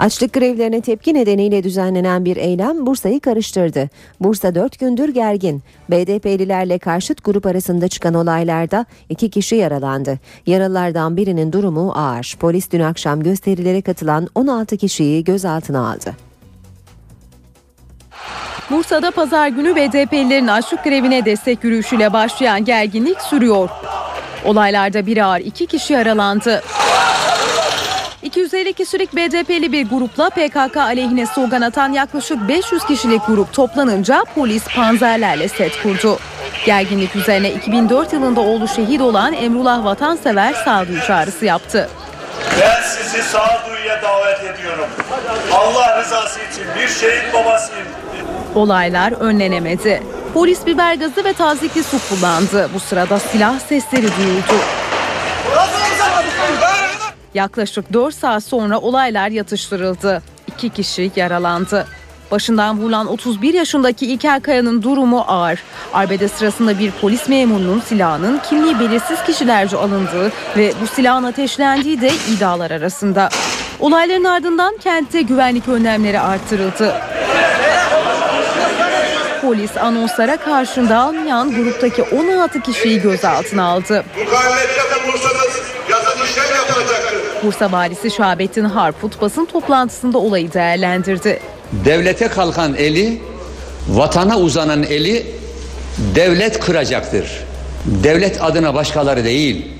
[0.00, 3.90] Açlık grevlerine tepki nedeniyle düzenlenen bir eylem Bursa'yı karıştırdı.
[4.20, 5.62] Bursa 4 gündür gergin.
[5.90, 10.18] BDP'lilerle karşıt grup arasında çıkan olaylarda iki kişi yaralandı.
[10.46, 12.36] Yaralılardan birinin durumu ağır.
[12.40, 16.29] Polis dün akşam gösterilere katılan 16 kişiyi gözaltına aldı.
[18.70, 23.68] Bursa'da pazar günü BDP'lilerin açlık grevine destek yürüyüşüyle başlayan gerginlik sürüyor.
[24.44, 26.62] Olaylarda bir ağır iki kişi yaralandı.
[28.22, 34.64] 250 kişilik BDP'li bir grupla PKK aleyhine slogan atan yaklaşık 500 kişilik grup toplanınca polis
[34.76, 36.18] panzerlerle set kurdu.
[36.66, 41.88] Gerginlik üzerine 2004 yılında oğlu şehit olan Emrullah Vatansever sağduyu çağrısı yaptı.
[42.60, 44.88] Ben sizi sağduyuya davet ediyorum.
[45.52, 47.86] Allah rızası için bir şehit babasıyım.
[48.54, 50.02] Olaylar önlenemedi.
[50.34, 52.70] Polis biber gazı ve tazikli su kullandı.
[52.74, 54.62] Bu sırada silah sesleri duyuldu.
[57.34, 60.22] Yaklaşık 4 saat sonra olaylar yatıştırıldı.
[60.46, 61.86] İki kişi yaralandı.
[62.30, 65.62] Başından vurulan 31 yaşındaki İlker Kaya'nın durumu ağır.
[65.94, 72.10] Arbede sırasında bir polis memurunun silahının kimliği belirsiz kişilerce alındığı ve bu silahın ateşlendiği de
[72.30, 73.28] iddialar arasında.
[73.80, 76.94] Olayların ardından kentte güvenlik önlemleri artırıldı.
[79.42, 84.04] Polis anonslara karşında almayan gruptaki 16 kişiyi gözaltına aldı.
[84.18, 87.18] Mukaveletle bulursanız yazın işlem yapılacaktır.
[87.44, 91.40] Bursa Valisi Şahabettin Harput basın toplantısında olayı değerlendirdi.
[91.72, 93.22] Devlete kalkan eli,
[93.88, 95.26] vatana uzanan eli
[96.14, 97.26] devlet kıracaktır.
[97.84, 99.79] Devlet adına başkaları değil.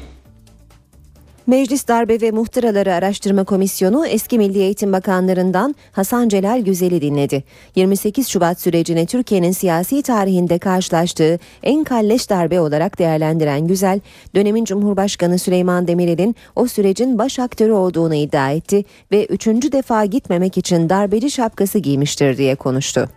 [1.51, 7.45] Meclis Darbe ve Muhtıraları Araştırma Komisyonu eski Milli Eğitim Bakanlarından Hasan Celal Güzel'i dinledi.
[7.77, 14.01] 28 Şubat sürecini Türkiye'nin siyasi tarihinde karşılaştığı en kalleş darbe olarak değerlendiren Güzel,
[14.35, 20.59] dönemin Cumhurbaşkanı Süleyman Demirel'in o sürecin baş aktörü olduğunu iddia etti ve üçüncü defa gitmemek
[20.59, 23.09] için darbeci şapkası giymiştir diye konuştu.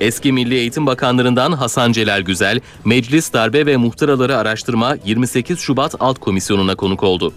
[0.00, 6.20] Eski Milli Eğitim Bakanlarından Hasan Celal Güzel, Meclis Darbe ve Muhtıraları Araştırma 28 Şubat Alt
[6.20, 7.32] Komisyonu'na konuk oldu.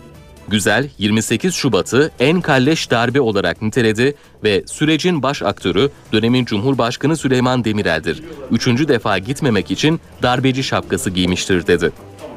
[0.49, 7.63] Güzel, 28 Şubat'ı en kalleş darbe olarak niteledi ve sürecin baş aktörü dönemin Cumhurbaşkanı Süleyman
[7.63, 8.23] Demirel'dir.
[8.51, 11.91] Üçüncü defa gitmemek için darbeci şapkası giymiştir dedi.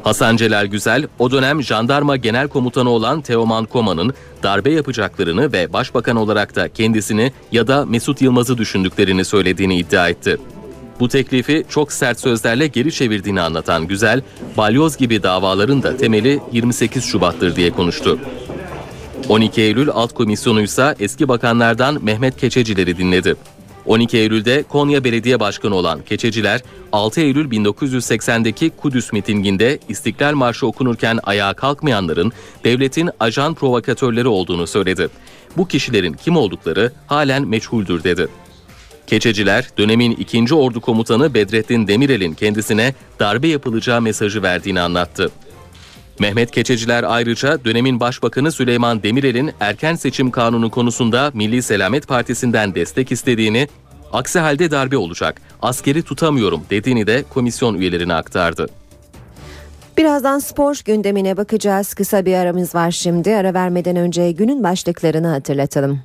[0.04, 6.16] Hasan Celal Güzel, o dönem jandarma genel komutanı olan Teoman Koma'nın darbe yapacaklarını ve başbakan
[6.16, 10.38] olarak da kendisini ya da Mesut Yılmaz'ı düşündüklerini söylediğini iddia etti.
[11.00, 14.22] Bu teklifi çok sert sözlerle geri çevirdiğini anlatan Güzel,
[14.56, 18.18] balyoz gibi davaların da temeli 28 Şubat'tır diye konuştu.
[19.28, 23.36] 12 Eylül Alt Komisyonu ise eski bakanlardan Mehmet Keçecileri dinledi.
[23.90, 26.60] 12 Eylül'de Konya Belediye Başkanı olan Keçeciler,
[26.92, 32.32] 6 Eylül 1980'deki Kudüs mitinginde İstiklal Marşı okunurken ayağa kalkmayanların
[32.64, 35.08] devletin ajan provokatörleri olduğunu söyledi.
[35.56, 38.28] Bu kişilerin kim oldukları halen meçhuldür dedi.
[39.06, 40.54] Keçeciler, dönemin 2.
[40.54, 45.30] Ordu Komutanı Bedrettin Demirel'in kendisine darbe yapılacağı mesajı verdiğini anlattı.
[46.20, 53.12] Mehmet Keçeciler ayrıca dönemin Başbakanı Süleyman Demirel'in erken seçim kanunu konusunda Milli Selamet Partisi'nden destek
[53.12, 53.68] istediğini,
[54.12, 58.66] aksi halde darbe olacak, askeri tutamıyorum dediğini de komisyon üyelerine aktardı.
[59.98, 61.94] Birazdan spor gündemine bakacağız.
[61.94, 63.36] Kısa bir aramız var şimdi.
[63.36, 66.00] Ara vermeden önce günün başlıklarını hatırlatalım.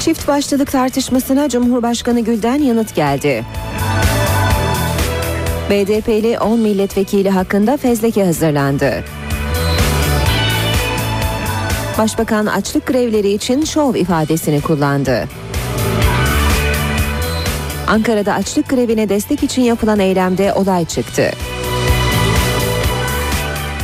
[0.00, 3.44] Çift başlılık tartışmasına Cumhurbaşkanı Gül'den yanıt geldi.
[5.70, 9.04] BDP'li 10 milletvekili hakkında fezleke hazırlandı.
[11.98, 15.24] Başbakan açlık grevleri için şov ifadesini kullandı.
[17.86, 21.30] Ankara'da açlık grevine destek için yapılan eylemde olay çıktı.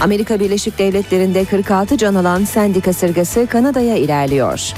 [0.01, 4.73] Amerika Birleşik Devletleri'nde 46 can alan Sandy kasırgası Kanada'ya ilerliyor.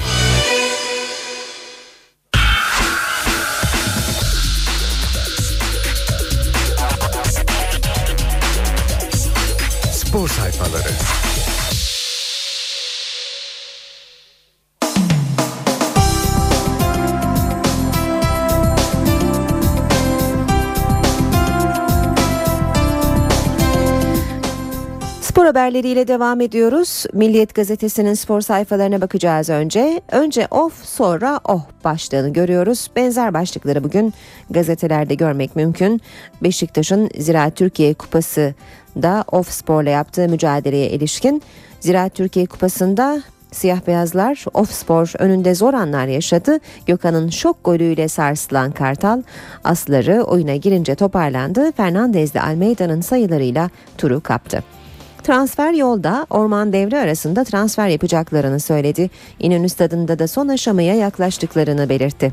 [25.53, 27.05] Haberleriyle devam ediyoruz.
[27.13, 30.01] Milliyet gazetesinin spor sayfalarına bakacağız önce.
[30.13, 32.91] Önce off sonra oh başlığını görüyoruz.
[32.97, 34.15] Benzer başlıkları bugün
[34.51, 36.01] gazetelerde görmek mümkün.
[36.43, 38.55] Beşiktaş'ın Ziraat Türkiye Kupası
[39.03, 41.43] da off sporla yaptığı mücadeleye ilişkin.
[41.81, 46.59] Ziraat Türkiye Kupası'nda Siyah beyazlar off spor önünde zor anlar yaşadı.
[46.87, 49.23] Gökhan'ın şok golüyle sarsılan Kartal
[49.65, 51.73] asları oyuna girince toparlandı.
[51.73, 54.82] Fernandez de Almeida'nın sayılarıyla turu kaptı.
[55.23, 59.11] Transfer yolda Orman devre arasında transfer yapacaklarını söyledi.
[59.39, 62.33] İnönü stadında da son aşamaya yaklaştıklarını belirtti.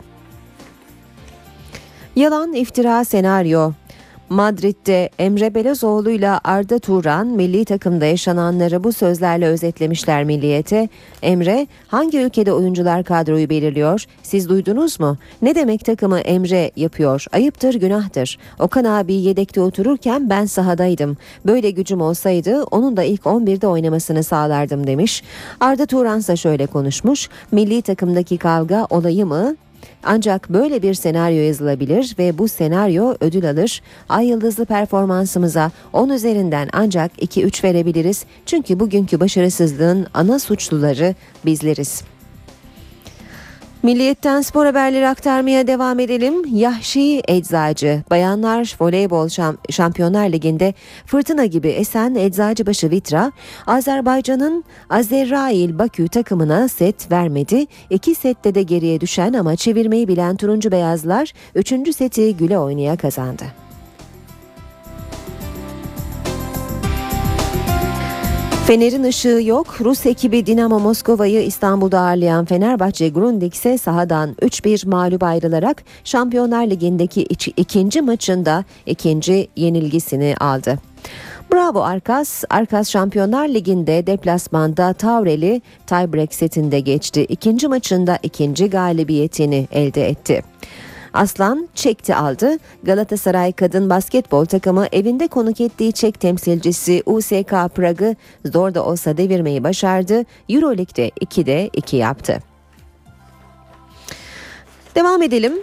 [2.15, 3.71] Yalan iftira senaryo
[4.29, 10.89] Madrid'de Emre Belözoğlu ile Arda Turan milli takımda yaşananları bu sözlerle özetlemişler milliyete.
[11.21, 14.05] Emre hangi ülkede oyuncular kadroyu belirliyor?
[14.23, 15.17] Siz duydunuz mu?
[15.41, 17.25] Ne demek takımı Emre yapıyor?
[17.31, 18.37] Ayıptır günahtır.
[18.59, 21.17] Okan abi yedekte otururken ben sahadaydım.
[21.45, 25.23] Böyle gücüm olsaydı onun da ilk 11'de oynamasını sağlardım demiş.
[25.59, 27.29] Arda Turan ise şöyle konuşmuş.
[27.51, 29.55] Milli takımdaki kavga olayı mı?
[30.03, 33.81] Ancak böyle bir senaryo yazılabilir ve bu senaryo ödül alır.
[34.09, 38.25] Ay yıldızlı performansımıza 10 üzerinden ancak 2-3 verebiliriz.
[38.45, 41.15] Çünkü bugünkü başarısızlığın ana suçluları
[41.45, 42.03] bizleriz.
[43.83, 46.57] Milliyetten spor haberleri aktarmaya devam edelim.
[46.57, 49.29] Yahşi Eczacı, Bayanlar Voleybol
[49.69, 50.73] Şampiyonlar Ligi'nde
[51.05, 53.31] fırtına gibi esen Eczacıbaşı Vitra,
[53.67, 57.65] Azerbaycan'ın Azerrail Bakü takımına set vermedi.
[57.89, 61.95] İki sette de geriye düşen ama çevirmeyi bilen turuncu beyazlar 3.
[61.95, 63.43] seti güle oynaya kazandı.
[68.69, 69.81] Fener'in ışığı yok.
[69.81, 77.21] Rus ekibi Dinamo Moskova'yı İstanbul'da ağırlayan Fenerbahçe Grundig ise sahadan 3-1 mağlup ayrılarak Şampiyonlar Ligi'ndeki
[77.57, 80.77] ikinci maçında ikinci yenilgisini aldı.
[81.53, 82.43] Bravo Arkas.
[82.49, 87.25] Arkas Şampiyonlar Ligi'nde deplasmanda Tavreli tiebreak setinde geçti.
[87.29, 90.43] İkinci maçında ikinci galibiyetini elde etti.
[91.13, 92.57] Aslan çekti aldı.
[92.83, 99.63] Galatasaray kadın basketbol takımı evinde konuk ettiği Çek temsilcisi USK Prag'ı zor da olsa devirmeyi
[99.63, 100.23] başardı.
[100.49, 102.39] Euroleague'de 2'de 2 yaptı.
[104.95, 105.53] Devam edelim.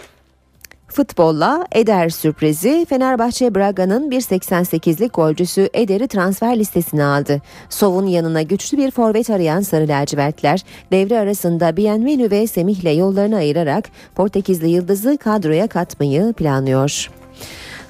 [0.97, 7.43] Futbolla Eder sürprizi Fenerbahçe Braga'nın 1.88'lik golcüsü Eder'i transfer listesine aldı.
[7.69, 13.89] Sov'un yanına güçlü bir forvet arayan Sarı Lacivertler devre arasında Bienvenu ve Semih'le yollarını ayırarak
[14.15, 17.11] Portekizli Yıldız'ı kadroya katmayı planlıyor.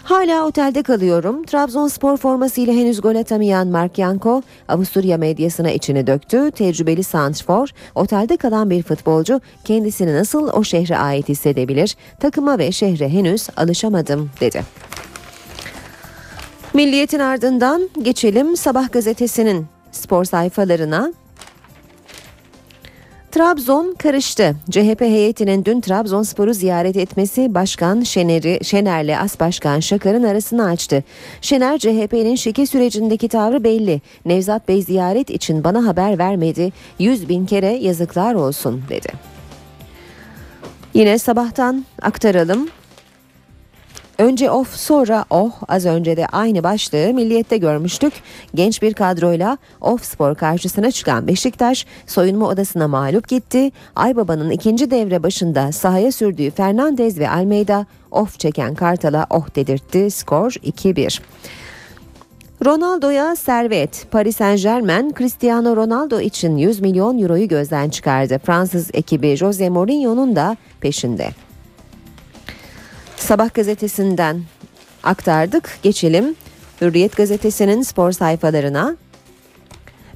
[0.07, 1.45] Hala otelde kalıyorum.
[1.45, 6.51] Trabzonspor formasıyla henüz gol atamayan Mark Yanko, Avusturya medyasına içini döktü.
[6.51, 11.97] Tecrübeli santrfor, otelde kalan bir futbolcu kendisini nasıl o şehre ait hissedebilir?
[12.21, 14.63] Takıma ve şehre henüz alışamadım dedi.
[16.75, 21.13] Milliyetin ardından geçelim Sabah gazetesinin spor sayfalarına.
[23.31, 24.57] Trabzon karıştı.
[24.71, 31.05] CHP heyetinin dün Trabzonspor'u ziyaret etmesi Başkan Şener'i Şener'le As Başkan Şakar'ın arasını açtı.
[31.41, 34.01] Şener CHP'nin şike sürecindeki tavrı belli.
[34.25, 36.73] Nevzat Bey ziyaret için bana haber vermedi.
[36.99, 39.09] Yüz bin kere yazıklar olsun dedi.
[40.95, 42.69] Yine sabahtan aktaralım.
[44.19, 48.13] Önce of sonra oh az önce de aynı başlığı milliyette görmüştük.
[48.55, 53.71] Genç bir kadroyla of spor karşısına çıkan Beşiktaş soyunma odasına mağlup gitti.
[53.97, 60.11] Aybaba'nın ikinci devre başında sahaya sürdüğü Fernandez ve Almeida of çeken Kartal'a oh dedirtti.
[60.11, 61.21] Skor 2-1.
[62.65, 64.07] Ronaldo'ya servet.
[64.11, 68.39] Paris Saint Germain Cristiano Ronaldo için 100 milyon euroyu gözden çıkardı.
[68.45, 71.46] Fransız ekibi Jose Mourinho'nun da peşinde.
[73.17, 74.43] Sabah gazetesinden
[75.03, 75.79] aktardık.
[75.83, 76.35] Geçelim
[76.81, 78.97] Hürriyet gazetesinin spor sayfalarına.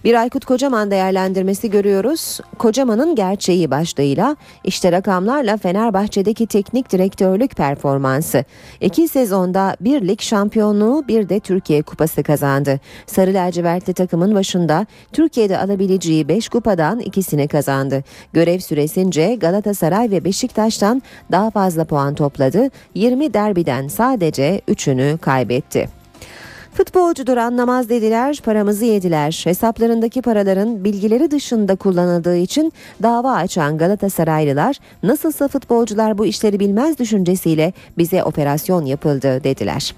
[0.04, 2.40] Bir Aykut Kocaman değerlendirmesi görüyoruz.
[2.58, 8.44] Kocaman'ın gerçeği başlığıyla işte rakamlarla Fenerbahçe'deki teknik direktörlük performansı.
[8.80, 12.80] İki sezonda bir lig şampiyonluğu bir de Türkiye kupası kazandı.
[13.06, 18.04] Sarı lacivertli takımın başında Türkiye'de alabileceği 5 kupadan ikisini kazandı.
[18.32, 22.68] Görev süresince Galatasaray ve Beşiktaş'tan daha fazla puan topladı.
[22.94, 25.99] 20 derbiden sadece 3'ünü kaybetti.
[26.80, 29.40] Futbolcudur anlamaz dediler, paramızı yediler.
[29.44, 37.72] Hesaplarındaki paraların bilgileri dışında kullanıldığı için dava açan Galatasaraylılar nasılsa futbolcular bu işleri bilmez düşüncesiyle
[37.98, 39.94] bize operasyon yapıldı dediler.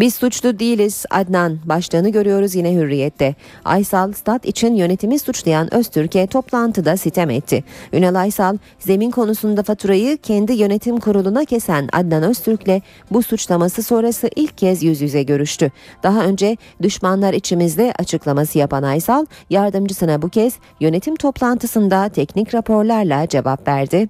[0.00, 3.34] Biz suçlu değiliz Adnan başlığını görüyoruz yine hürriyette.
[3.64, 7.64] Aysal stat için yönetimi suçlayan Öztürk'e toplantıda sitem etti.
[7.92, 14.58] Ünal Aysal zemin konusunda faturayı kendi yönetim kuruluna kesen Adnan Öztürk'le bu suçlaması sonrası ilk
[14.58, 15.72] kez yüz yüze görüştü.
[16.02, 23.68] Daha önce düşmanlar içimizde açıklaması yapan Aysal yardımcısına bu kez yönetim toplantısında teknik raporlarla cevap
[23.68, 24.08] verdi.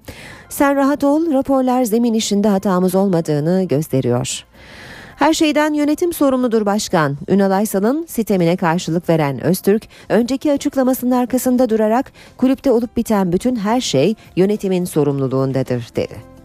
[0.49, 4.48] Sen rahat ol raporlar zemin işinde hatamız olmadığını gösteriyor.
[5.19, 7.17] Her şeyden yönetim sorumludur başkan.
[7.27, 13.81] Ünal Aysal'ın sitemine karşılık veren Öztürk, önceki açıklamasının arkasında durarak kulüpte olup biten bütün her
[13.81, 16.38] şey yönetimin sorumluluğundadır dedi.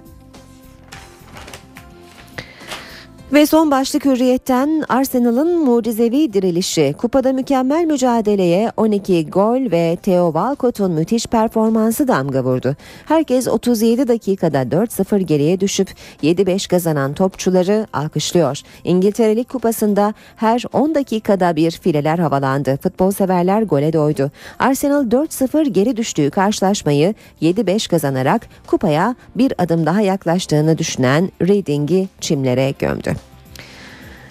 [3.32, 6.94] Ve son başlık hürriyetten Arsenal'ın mucizevi dirilişi.
[6.98, 12.76] Kupada mükemmel mücadeleye 12 gol ve Theo Walcott'un müthiş performansı damga vurdu.
[13.06, 15.90] Herkes 37 dakikada 4-0 geriye düşüp
[16.22, 18.60] 7-5 kazanan topçuları alkışlıyor.
[18.84, 22.78] İngiltere Lig Kupası'nda her 10 dakikada bir fileler havalandı.
[22.82, 24.30] Futbol severler gole doydu.
[24.58, 32.70] Arsenal 4-0 geri düştüğü karşılaşmayı 7-5 kazanarak kupaya bir adım daha yaklaştığını düşünen Reading'i çimlere
[32.70, 33.23] gömdü.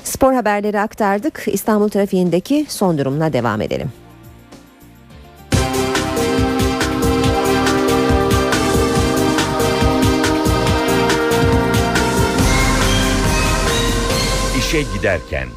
[0.03, 1.43] Spor haberleri aktardık.
[1.47, 3.91] İstanbul trafiğindeki son durumla devam edelim.
[14.57, 15.47] İşe giderken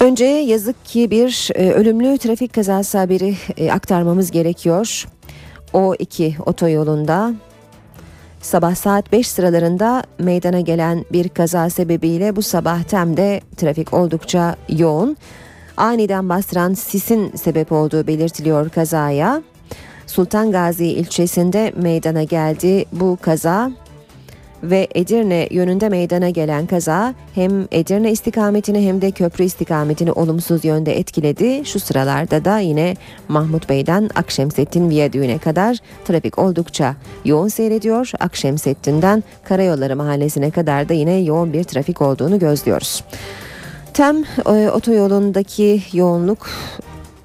[0.00, 5.06] Önce yazık ki bir e, ölümlü trafik kazası haberi e, aktarmamız gerekiyor.
[5.72, 7.34] O2 otoyolunda
[8.40, 15.16] sabah saat 5 sıralarında meydana gelen bir kaza sebebiyle bu sabah Tem'de trafik oldukça yoğun.
[15.76, 19.42] Aniden bastıran sisin sebep olduğu belirtiliyor kazaya.
[20.06, 23.70] Sultan Gazi ilçesinde meydana geldi bu kaza
[24.62, 30.98] ve Edirne yönünde meydana gelen kaza hem Edirne istikametini hem de köprü istikametini olumsuz yönde
[30.98, 31.64] etkiledi.
[31.64, 32.94] Şu sıralarda da yine
[33.28, 36.94] Mahmut Bey'den Akşemsettin Viyadüğü'ne kadar trafik oldukça
[37.24, 38.10] yoğun seyrediyor.
[38.20, 43.04] Akşemsettin'den Karayolları Mahallesi'ne kadar da yine yoğun bir trafik olduğunu gözlüyoruz.
[43.94, 46.48] Tem e, otoyolundaki yoğunluk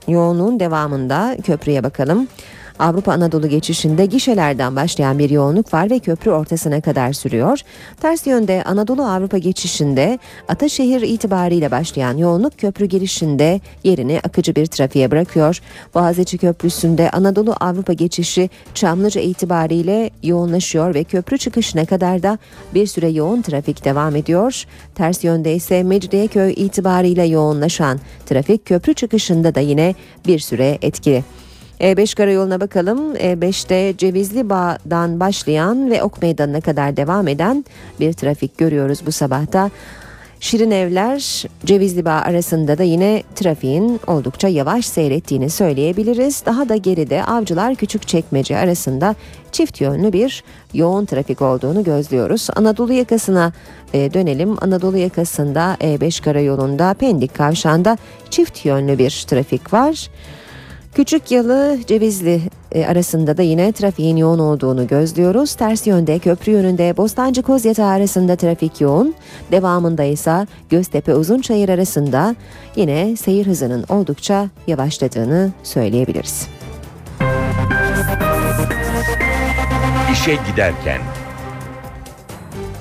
[0.08, 2.28] yoğunluğun devamında köprüye bakalım.
[2.82, 7.60] Avrupa Anadolu geçişinde gişelerden başlayan bir yoğunluk var ve köprü ortasına kadar sürüyor.
[8.02, 15.12] Ters yönde Anadolu Avrupa geçişinde Ataşehir itibariyle başlayan yoğunluk köprü girişinde yerini akıcı bir trafiğe
[15.12, 15.62] bırakıyor.
[15.94, 22.38] Boğaziçi Köprüsü'nde Anadolu Avrupa geçişi Çamlıca itibariyle yoğunlaşıyor ve köprü çıkışına kadar da
[22.74, 24.66] bir süre yoğun trafik devam ediyor.
[24.96, 29.96] Ters yönde ise Mecidiyeköy itibariyle yoğunlaşan trafik köprü çıkışında da yine
[30.28, 31.24] bir süre etkili.
[31.82, 33.16] E5 karayoluna bakalım.
[33.16, 37.66] E5'te Cevizli Bağ'dan başlayan ve Ok Meydanı'na kadar devam eden
[38.00, 39.70] bir trafik görüyoruz bu sabahta.
[40.40, 46.44] Şirin Evler Cevizli Bağ arasında da yine trafiğin oldukça yavaş seyrettiğini söyleyebiliriz.
[46.46, 49.16] Daha da geride Avcılar Küçükçekmece arasında
[49.52, 52.48] çift yönlü bir yoğun trafik olduğunu gözlüyoruz.
[52.56, 53.54] Anadolu yakasına
[53.94, 54.64] e, dönelim.
[54.64, 57.98] Anadolu yakasında E5 karayolunda Pendik kavşağında
[58.30, 60.10] çift yönlü bir trafik var.
[60.96, 65.56] Küçük Yalı Cevizli e, arasında da yine trafiğin yoğun olduğunu gözlüyoruz.
[65.56, 69.16] Ters yönde köprü yönünde Bostancı Kozyatağı arasında trafik yoğun.
[69.52, 72.36] Devamında ise Göztepe Uzunçayır arasında
[72.76, 76.48] yine seyir hızının oldukça yavaşladığını söyleyebiliriz.
[80.14, 81.02] İşe giderken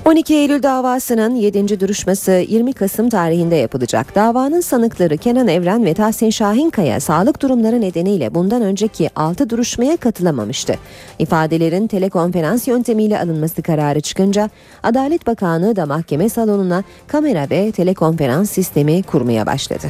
[0.05, 1.79] 12 Eylül davasının 7.
[1.79, 4.15] duruşması 20 Kasım tarihinde yapılacak.
[4.15, 10.75] Davanın sanıkları Kenan Evren ve Tahsin Şahinkaya sağlık durumları nedeniyle bundan önceki 6 duruşmaya katılamamıştı.
[11.19, 14.49] İfadelerin telekonferans yöntemiyle alınması kararı çıkınca
[14.83, 19.87] Adalet Bakanlığı da mahkeme salonuna kamera ve telekonferans sistemi kurmaya başladı.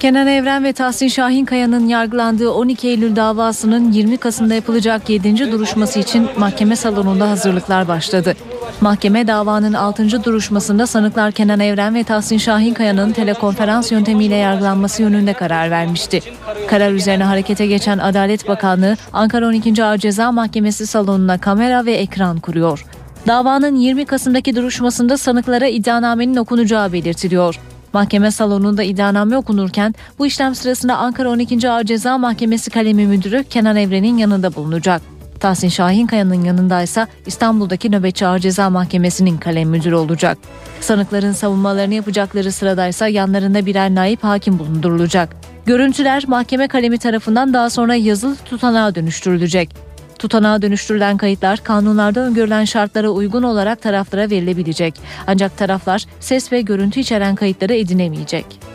[0.00, 5.52] Kenan Evren ve Tahsin Şahinkaya'nın yargılandığı 12 Eylül davasının 20 Kasım'da yapılacak 7.
[5.52, 8.34] duruşması için mahkeme salonunda hazırlıklar başladı.
[8.80, 10.24] Mahkeme davanın 6.
[10.24, 16.20] duruşmasında sanıklar Kenan Evren ve Tahsin Şahinkaya'nın telekonferans yöntemiyle yargılanması yönünde karar vermişti.
[16.68, 19.84] Karar üzerine harekete geçen Adalet Bakanlığı Ankara 12.
[19.84, 22.86] Ağır Ceza Mahkemesi salonuna kamera ve ekran kuruyor.
[23.26, 27.60] Davanın 20 Kasım'daki duruşmasında sanıklara iddianamenin okunacağı belirtiliyor.
[27.92, 31.70] Mahkeme salonunda iddianame okunurken bu işlem sırasında Ankara 12.
[31.70, 35.02] Ağır Ceza Mahkemesi kalemi müdürü Kenan Evren'in yanında bulunacak.
[35.40, 40.38] Tahsin Şahinkaya'nın yanındaysa İstanbul'daki Nöbetçi Ağır Ceza Mahkemesi'nin kalem müdürü olacak.
[40.80, 45.36] Sanıkların savunmalarını yapacakları sıradaysa yanlarında birer naip hakim bulundurulacak.
[45.66, 49.89] Görüntüler mahkeme kalemi tarafından daha sonra yazılı tutanağa dönüştürülecek.
[50.20, 54.94] Tutanağa dönüştürülen kayıtlar kanunlarda öngörülen şartlara uygun olarak taraflara verilebilecek.
[55.26, 58.69] Ancak taraflar ses ve görüntü içeren kayıtları edinemeyecek.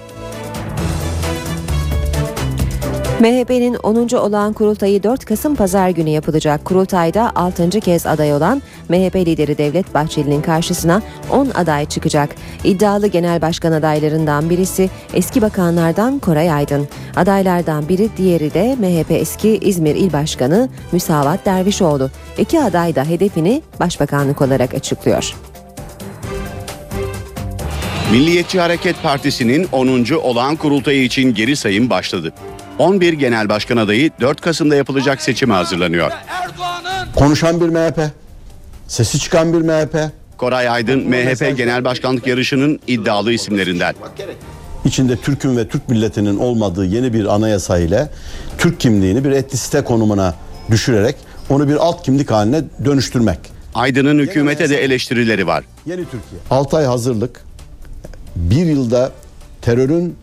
[3.20, 4.16] MHP'nin 10.
[4.16, 6.66] olağan kurultayı 4 Kasım Pazar günü yapılacak.
[6.66, 7.70] Kurultayda 6.
[7.70, 11.02] kez aday olan MHP lideri Devlet Bahçeli'nin karşısına
[11.32, 12.36] 10 aday çıkacak.
[12.64, 16.88] İddialı genel başkan adaylarından birisi eski bakanlardan Koray Aydın.
[17.16, 22.10] Adaylardan biri diğeri de MHP eski İzmir İl Başkanı Müsavat Dervişoğlu.
[22.38, 25.36] İki aday da hedefini başbakanlık olarak açıklıyor.
[28.12, 30.06] Milliyetçi Hareket Partisi'nin 10.
[30.24, 32.34] olağan kurultayı için geri sayım başladı.
[32.80, 36.12] 11 genel başkan adayı 4 Kasım'da yapılacak seçime hazırlanıyor.
[37.16, 38.00] Konuşan bir MHP,
[38.88, 40.12] sesi çıkan bir MHP.
[40.38, 43.96] Koray Aydın MHP genel başkanlık yarışının iddialı isimlerinden.
[44.86, 48.10] İçinde Türk'ün ve Türk milletinin olmadığı yeni bir anayasa ile
[48.58, 50.36] Türk kimliğini bir etnisite konumuna
[50.72, 51.16] düşürerek
[51.50, 53.40] onu bir alt kimlik haline dönüştürmek.
[53.76, 55.64] Aydın'ın hükümete de eleştirileri var.
[55.86, 56.42] Yeni Türkiye.
[56.50, 57.46] 6 ay hazırlık,
[58.36, 59.12] bir yılda
[59.62, 60.16] terörün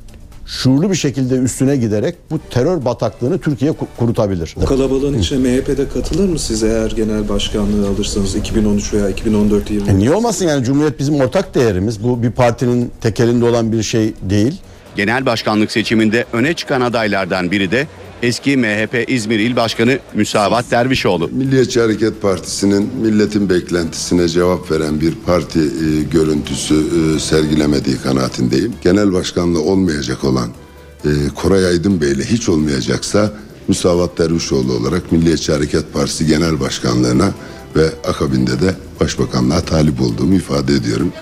[0.46, 4.54] şuurlu bir şekilde üstüne giderek bu terör bataklığını Türkiye kurutabilir.
[4.62, 9.90] Bu kalabalığın içine MHP'de katılır mı siz eğer genel başkanlığı alırsanız 2013 veya 2014 yılında?
[9.90, 12.02] E niye olmasın yani Cumhuriyet bizim ortak değerimiz.
[12.04, 14.60] Bu bir partinin tekelinde olan bir şey değil.
[14.96, 17.86] Genel başkanlık seçiminde öne çıkan adaylardan biri de
[18.22, 21.28] eski MHP İzmir İl Başkanı Müsavat Dervişoğlu.
[21.28, 28.74] Milliyetçi Hareket Partisi'nin milletin beklentisine cevap veren bir parti e, görüntüsü e, sergilemediği kanaatindeyim.
[28.82, 30.48] Genel başkanlığı olmayacak olan
[31.04, 33.30] e, Koray Aydın Bey ile hiç olmayacaksa
[33.68, 37.32] Musavat Dervişoğlu olarak Milliyetçi Hareket Partisi Genel Başkanlığına
[37.76, 41.12] ve akabinde de Başbakanlığa talip olduğumu ifade ediyorum.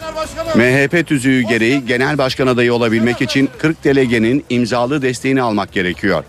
[0.55, 6.25] MHP tüzüğü gereği genel başkan adayı olabilmek için 40 delegenin imzalı desteğini almak gerekiyor.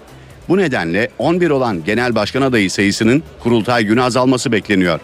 [0.49, 4.99] Bu nedenle 11 olan genel başkan adayı sayısının kurultay günü azalması bekleniyor.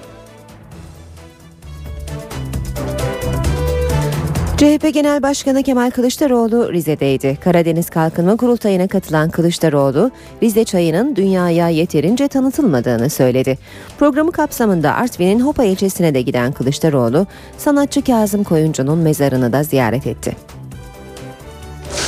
[4.58, 7.38] CHP Genel Başkanı Kemal Kılıçdaroğlu Rize'deydi.
[7.44, 10.12] Karadeniz Kalkınma Kurultayı'na katılan Kılıçdaroğlu,
[10.44, 13.58] Rize çayının dünyaya yeterince tanıtılmadığını söyledi.
[14.00, 17.28] Programı kapsamında Artvin'in Hopa ilçesine de giden Kılıçdaroğlu,
[17.58, 20.36] sanatçı Kazım Koyuncu'nun mezarını da ziyaret etti.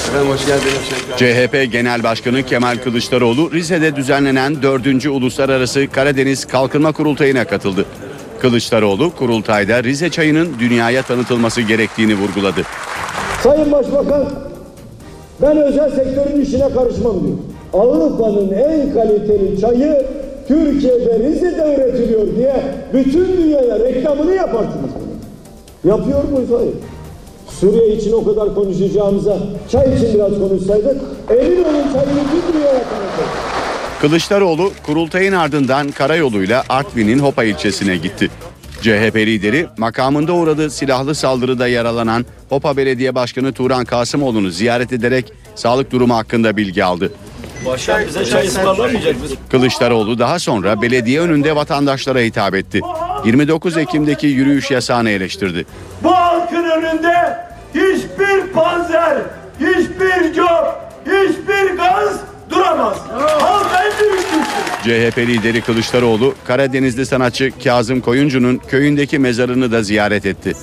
[0.10, 0.90] Efendim hoş geldiniz.
[1.18, 5.06] CHP Genel Başkanı Kemal Kılıçdaroğlu Rize'de düzenlenen 4.
[5.06, 7.86] Uluslararası Karadeniz Kalkınma Kurultayı'na katıldı.
[8.40, 12.62] Kılıçdaroğlu kurultayda Rize çayının dünyaya tanıtılması gerektiğini vurguladı.
[13.44, 14.26] Sayın Başbakan
[15.42, 17.38] ben özel sektörün işine karışmam diyor.
[17.74, 20.06] Avrupa'nın en kaliteli çayı
[20.48, 22.56] Türkiye'de Rize'de üretiliyor diye
[22.94, 24.92] bütün dünyaya reklamını yaparsınız.
[25.84, 26.50] Yapıyor muyuz?
[26.58, 26.74] Hayır.
[27.60, 29.38] Suriye için o kadar konuşacağımıza
[29.72, 33.30] çay için biraz konuşsaydık emin olun çayını bütün dünyaya tanıtırız.
[34.02, 38.30] Kılıçdaroğlu kurultayın ardından karayoluyla Artvin'in Hopa ilçesine gitti.
[38.82, 45.92] CHP lideri makamında uğradığı silahlı saldırıda yaralanan Hopa Belediye Başkanı Turan Kasımoğlu'nu ziyaret ederek sağlık
[45.92, 47.12] durumu hakkında bilgi aldı.
[47.66, 49.16] Başkan bize çay ısmarlamayacak?
[49.50, 52.82] Kılıçdaroğlu daha sonra belediye önünde vatandaşlara hitap etti.
[53.26, 55.66] 29 Ekim'deki yürüyüş yasağını eleştirdi.
[56.04, 57.09] Bu halkın önünde
[57.76, 59.18] hiçbir panzer,
[59.60, 62.98] hiçbir cop, hiçbir gaz duramaz.
[63.40, 64.20] Halk en büyük.
[64.84, 70.54] CHP lideri Kılıçdaroğlu Karadenizli sanatçı Kazım Koyuncu'nun köyündeki mezarını da ziyaret etti.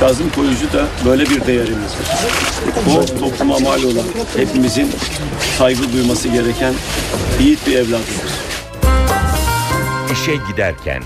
[0.00, 2.98] Kazım Koyucu da böyle bir değerimiz var.
[2.98, 4.06] O topluma mal olan
[4.36, 4.90] hepimizin
[5.58, 6.74] saygı duyması gereken
[7.40, 8.36] yiğit bir evladımız.
[10.12, 11.02] İşe giderken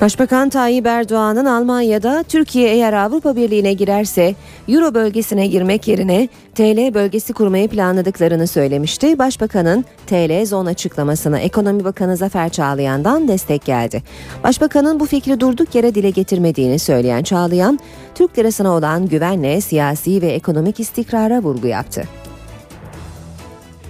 [0.00, 4.34] Başbakan Tayyip Erdoğan'ın Almanya'da Türkiye eğer Avrupa Birliği'ne girerse
[4.68, 9.18] Euro bölgesine girmek yerine TL bölgesi kurmayı planladıklarını söylemişti.
[9.18, 14.02] Başbakanın TL zon açıklamasına Ekonomi Bakanı Zafer Çağlayan'dan destek geldi.
[14.44, 17.78] Başbakanın bu fikri durduk yere dile getirmediğini söyleyen Çağlayan,
[18.14, 22.04] Türk lirasına olan güvenle siyasi ve ekonomik istikrara vurgu yaptı.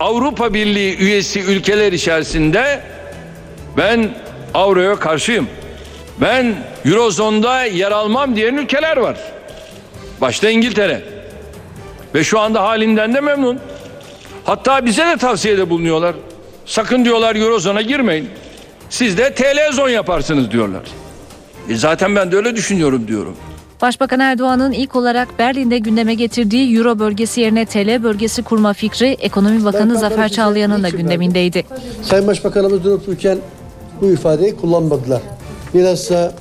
[0.00, 2.80] Avrupa Birliği üyesi ülkeler içerisinde
[3.76, 4.11] ben
[4.54, 5.46] avroya karşıyım.
[6.20, 6.54] Ben
[6.84, 9.16] Eurozon'da yer almam diyen ülkeler var.
[10.20, 11.02] Başta İngiltere.
[12.14, 13.58] Ve şu anda halinden de memnun.
[14.44, 16.14] Hatta bize de tavsiyede bulunuyorlar.
[16.66, 18.28] Sakın diyorlar Eurozon'a girmeyin.
[18.90, 20.82] Siz de TL zon yaparsınız diyorlar.
[21.68, 23.36] E zaten ben de öyle düşünüyorum diyorum.
[23.82, 29.64] Başbakan Erdoğan'ın ilk olarak Berlin'de gündeme getirdiği Euro bölgesi yerine TL bölgesi kurma fikri Ekonomi
[29.64, 31.64] Bakanı Zafer Çağlayan'ın da gündemindeydi.
[32.02, 33.38] Sayın Başbakanımız durup dururken
[34.00, 35.20] bu ifadeyi kullanmadılar.
[35.74, 36.32] Bilhassa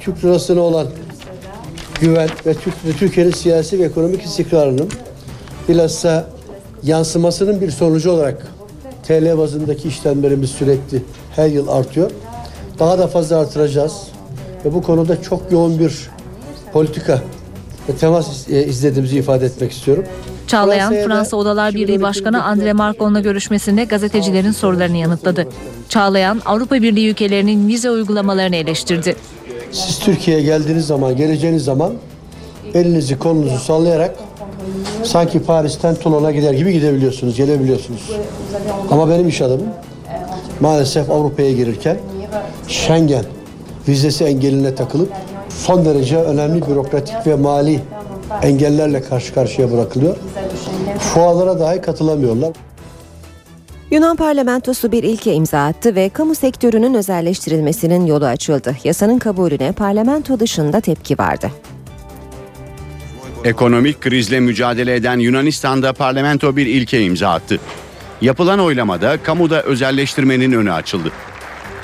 [0.00, 0.86] Türk lirasına olan
[2.00, 2.54] güven ve
[2.98, 4.88] Türkiye'nin siyasi ve ekonomik istikrarının
[5.68, 6.26] bilhassa
[6.82, 8.46] yansımasının bir sonucu olarak
[9.06, 11.02] TL bazındaki işlemlerimiz sürekli
[11.36, 12.10] her yıl artıyor.
[12.78, 13.92] Daha da fazla artıracağız
[14.64, 16.10] ve bu konuda çok yoğun bir
[16.72, 17.22] politika
[17.88, 20.04] ve temas e, izlediğimizi ifade etmek istiyorum.
[20.46, 25.48] Çağlayan, Fransa Odalar Birliği Başkanı Andre Marcon'la görüşmesinde gazetecilerin sorularını yanıtladı.
[25.88, 29.16] Çağlayan, Avrupa Birliği ülkelerinin vize uygulamalarını eleştirdi.
[29.72, 31.92] Siz Türkiye'ye geldiğiniz zaman, geleceğiniz zaman
[32.74, 34.16] elinizi kolunuzu sallayarak
[35.02, 38.10] sanki Paris'ten Toulon'a gider gibi gidebiliyorsunuz, gelebiliyorsunuz.
[38.90, 39.68] Ama benim iş adamım
[40.60, 41.96] maalesef Avrupa'ya girirken
[42.68, 43.24] Schengen
[43.88, 45.12] vizesi engeline takılıp
[45.58, 47.80] son derece önemli bürokratik ve mali
[48.42, 50.16] engellerle karşı karşıya bırakılıyor.
[50.98, 52.52] Fuarlara dahi katılamıyorlar.
[53.90, 58.76] Yunan parlamentosu bir ilke imza attı ve kamu sektörünün özelleştirilmesinin yolu açıldı.
[58.84, 61.50] Yasanın kabulüne parlamento dışında tepki vardı.
[63.44, 67.58] Ekonomik krizle mücadele eden Yunanistan'da parlamento bir ilke imza attı.
[68.20, 71.10] Yapılan oylamada kamuda özelleştirmenin önü açıldı.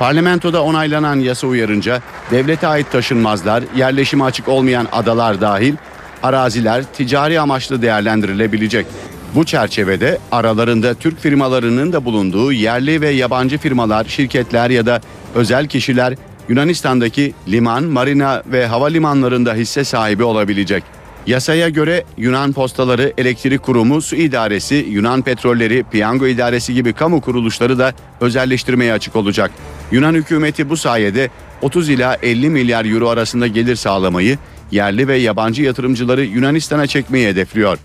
[0.01, 5.75] Parlamentoda onaylanan yasa uyarınca devlete ait taşınmazlar, yerleşime açık olmayan adalar dahil
[6.23, 8.87] araziler ticari amaçlı değerlendirilebilecek.
[9.35, 15.01] Bu çerçevede aralarında Türk firmalarının da bulunduğu yerli ve yabancı firmalar, şirketler ya da
[15.35, 16.15] özel kişiler
[16.49, 20.85] Yunanistan'daki liman, marina ve havalimanlarında hisse sahibi olabilecek.
[21.27, 27.79] Yasaya göre Yunan Postaları, Elektrik Kurumu, Su İdaresi, Yunan Petrolleri, Piyango İdaresi gibi kamu kuruluşları
[27.79, 29.51] da özelleştirmeye açık olacak.
[29.92, 31.30] Yunan hükümeti bu sayede
[31.62, 34.38] 30 ila 50 milyar euro arasında gelir sağlamayı,
[34.72, 37.78] yerli ve yabancı yatırımcıları Yunanistan'a çekmeyi hedefliyor.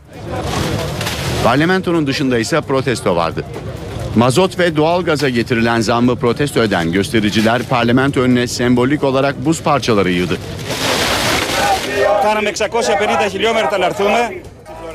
[1.44, 3.44] Parlamentonun dışında ise protesto vardı.
[4.16, 10.38] Mazot ve doğalgaza getirilen zammı protesto eden göstericiler parlamento önüne sembolik olarak buz parçaları yığdı.
[12.22, 14.20] Κάναμε 650 χιλιόμετρα να έρθουμε.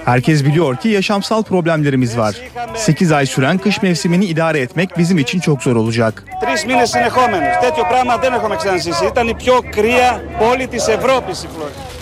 [0.05, 2.37] Herkes biliyor ki yaşamsal problemlerimiz var.
[2.77, 6.25] 8 ay süren kış mevsimini idare etmek bizim için çok zor olacak.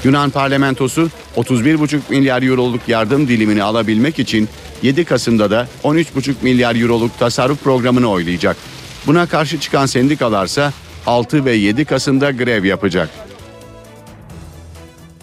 [0.05, 4.49] Yunan parlamentosu 31,5 milyar euroluk yardım dilimini alabilmek için
[4.83, 8.57] 7 Kasım'da da 13,5 milyar euroluk tasarruf programını oylayacak.
[9.07, 10.73] Buna karşı çıkan sendikalarsa
[11.07, 13.28] 6 ve 7 Kasım'da grev yapacak.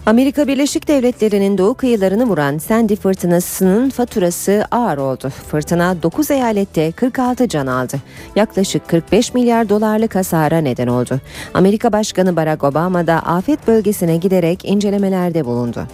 [0.06, 5.30] Amerika Birleşik Devletleri'nin doğu kıyılarını vuran Sandy fırtınasının faturası ağır oldu.
[5.50, 7.96] Fırtına 9 eyalette 46 can aldı.
[8.36, 11.20] Yaklaşık 45 milyar dolarlık hasara neden oldu.
[11.54, 15.86] Amerika Başkanı Barack Obama da afet bölgesine giderek incelemelerde bulundu.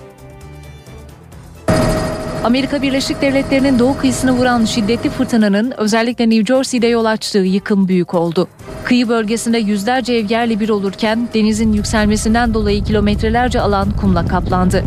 [2.44, 8.14] Amerika Birleşik Devletleri'nin doğu kıyısını vuran şiddetli fırtınanın özellikle New Jersey'de yol açtığı yıkım büyük
[8.14, 8.48] oldu.
[8.84, 14.84] Kıyı bölgesinde yüzlerce ev yerle bir olurken denizin yükselmesinden dolayı kilometrelerce alan kumla kaplandı.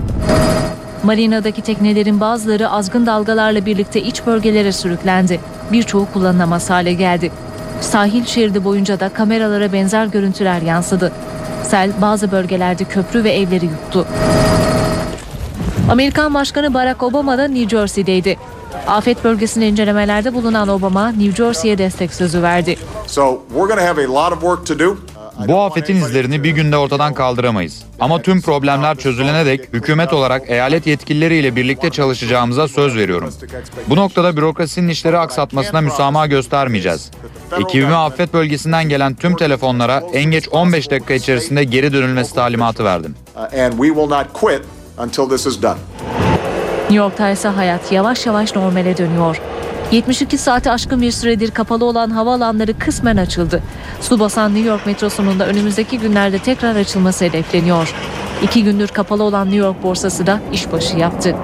[1.03, 5.39] Marina'daki teknelerin bazıları azgın dalgalarla birlikte iç bölgelere sürüklendi.
[5.71, 7.31] Birçoğu kullanılamaz hale geldi.
[7.81, 11.11] Sahil şeridi boyunca da kameralara benzer görüntüler yansıdı.
[11.63, 14.07] Sel bazı bölgelerde köprü ve evleri yuttu.
[15.89, 18.37] Amerikan Başkanı Barack Obama da New Jersey'deydi.
[18.87, 22.77] Afet bölgesinde incelemelerde bulunan Obama, New Jersey'ye destek sözü verdi.
[23.07, 24.97] So we're going to have a lot of work to do.
[25.47, 27.83] Bu afetin izlerini bir günde ortadan kaldıramayız.
[27.99, 33.33] Ama tüm problemler çözülene dek hükümet olarak eyalet yetkilileriyle birlikte çalışacağımıza söz veriyorum.
[33.89, 37.11] Bu noktada bürokrasinin işleri aksatmasına müsamaha göstermeyeceğiz.
[37.59, 43.15] Ekibime afet bölgesinden gelen tüm telefonlara en geç 15 dakika içerisinde geri dönülmesi talimatı verdim.
[44.97, 45.77] Until this is done.
[46.81, 49.41] New York'ta ise hayat yavaş yavaş normale dönüyor.
[49.91, 53.63] 72 saati aşkın bir süredir kapalı olan havaalanları kısmen açıldı.
[54.01, 57.93] Su basan New York metrosunun da önümüzdeki günlerde tekrar açılması hedefleniyor.
[58.43, 61.35] İki gündür kapalı olan New York borsası da işbaşı yaptı.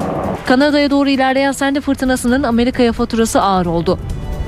[0.46, 4.00] Kanada'ya doğru ilerleyen Sandy fırtınasının Amerika'ya faturası ağır oldu.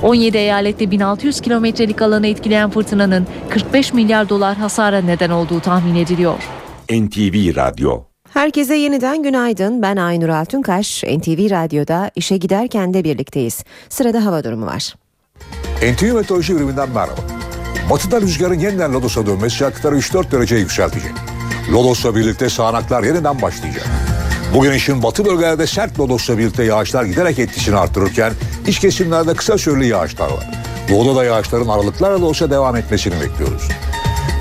[0.02, 6.38] 17 eyalette 1600 kilometrelik alanı etkileyen fırtınanın 45 milyar dolar hasara neden olduğu tahmin ediliyor.
[6.90, 9.82] NTV Radyo Herkese yeniden günaydın.
[9.82, 11.04] Ben Aynur Altunkaş.
[11.04, 13.64] NTV Radyo'da işe giderken de birlikteyiz.
[13.88, 14.94] Sırada hava durumu var.
[15.92, 17.20] NTV Meteoroloji Biriminden merhaba.
[17.90, 21.12] Batıda rüzgarın yeniden Lodos'a dönmesi sıcaklıkları 3-4 derece yükseltecek.
[21.72, 23.86] Lodos'la birlikte sağanaklar yeniden başlayacak.
[24.54, 28.32] Bugün işin batı bölgelerde sert Lodos'la birlikte yağışlar giderek etkisini arttırırken
[28.66, 30.50] iç kesimlerde kısa süreli yağışlar var.
[30.90, 33.68] Doğuda da yağışların aralıklarla da olsa devam etmesini bekliyoruz.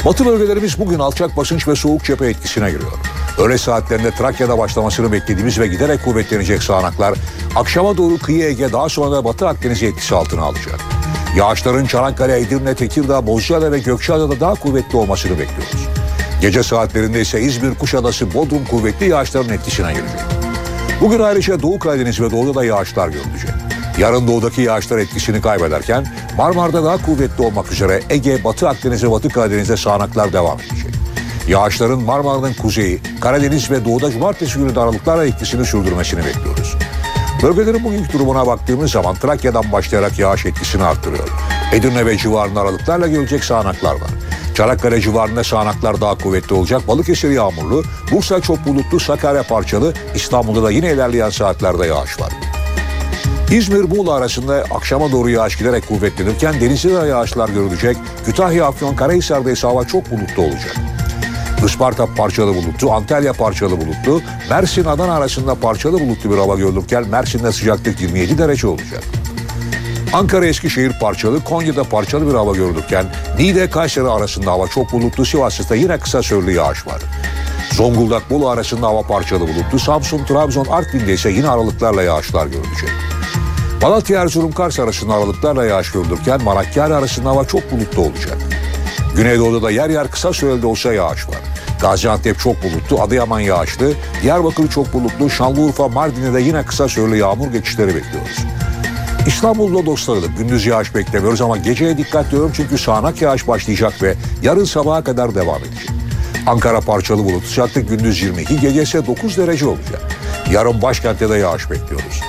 [0.06, 2.92] Batı bölgelerimiz bugün alçak basınç ve soğuk cephe etkisine giriyor.
[3.38, 7.14] Öğle saatlerinde Trakya'da başlamasını beklediğimiz ve giderek kuvvetlenecek sağanaklar
[7.56, 10.80] akşama doğru kıyı Ege daha sonra da Batı Akdeniz'i etkisi altına alacak.
[11.38, 15.88] Yağışların Çanakkale, Edirne, Tekirdağ, Bozcaada ve Gökçeada'da daha kuvvetli olmasını bekliyoruz.
[16.42, 20.20] Gece saatlerinde ise İzmir, Kuşadası, Bodrum kuvvetli yağışların etkisine girecek.
[21.02, 23.50] Bugün ayrıca Doğu Karadeniz ve Doğu'da da yağışlar görülecek.
[23.98, 26.06] Yarın doğudaki yağışlar etkisini kaybederken
[26.38, 30.83] Marmara'da daha kuvvetli olmak üzere Ege, Batı Akdeniz ve Batı Karadeniz'de sağanaklar devam edecek.
[31.48, 36.76] Yağışların Marmara'nın kuzeyi, Karadeniz ve doğuda cumartesi günü de etkisini sürdürmesini bekliyoruz.
[37.44, 41.30] Bölgelerin bugünkü durumuna baktığımız zaman Trakya'dan başlayarak yağış etkisini arttırıyor.
[41.74, 44.10] Edirne ve civarında aralıklarla gelecek sağanaklar var.
[44.56, 46.88] Çanakkale civarında sağanaklar daha kuvvetli olacak.
[46.88, 52.34] Balıkesir yağmurlu, Bursa çok bulutlu, Sakarya parçalı, İstanbul'da da yine ilerleyen saatlerde yağış var.
[53.52, 57.98] İzmir Muğla arasında akşama doğru yağış giderek kuvvetlenirken denizde de yağışlar görülecek.
[58.26, 60.93] Kütahya, Afyon, Karahisar'da ise hava çok bulutlu olacak.
[61.66, 67.52] Isparta parçalı bulutlu, Antalya parçalı bulutlu, Mersin Adana arasında parçalı bulutlu bir hava görülürken Mersin'de
[67.52, 69.04] sıcaklık 27 derece olacak.
[70.14, 73.06] Ankara Eskişehir parçalı, Konya'da parçalı bir hava görülürken
[73.40, 77.02] Niğde Kayseri arasında hava çok bulutlu, Sivas'ta yine kısa süreli yağış var.
[77.72, 82.90] Zonguldak Bolu arasında hava parçalı bulutlu, Samsun, Trabzon, Artvin'de ise yine aralıklarla yağışlar görülecek.
[83.82, 88.38] Malatya, Erzurum, Kars arasında aralıklarla yağış görülürken Marakkari arasında hava çok bulutlu olacak.
[89.16, 91.53] Güneydoğu'da da yer yer kısa süreli de olsa yağış var.
[91.84, 97.52] Gaziantep çok bulutlu, Adıyaman yağışlı, Diyarbakır çok bulutlu, Şanlıurfa, Mardin'de de yine kısa süreli yağmur
[97.52, 98.38] geçişleri bekliyoruz.
[99.28, 104.66] İstanbul'da dostlarıyla gündüz yağış beklemiyoruz ama geceye dikkat diyorum çünkü sağanak yağış başlayacak ve yarın
[104.66, 105.90] sabaha kadar devam edecek.
[106.48, 110.02] Ankara parçalı bulut, sıcaklık gündüz 22, gece ise 9 derece olacak.
[110.52, 112.22] Yarın başkentte de yağış bekliyoruz.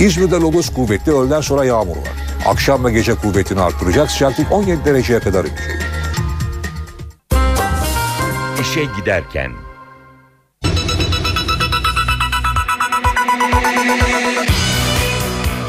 [0.00, 2.08] İzmir'de lodos kuvvetli, öğleden sonra yağmur var.
[2.46, 5.87] Akşam ve gece kuvvetini arttıracak, sıcaklık 17 dereceye kadar inecek.
[8.60, 9.52] İşe giderken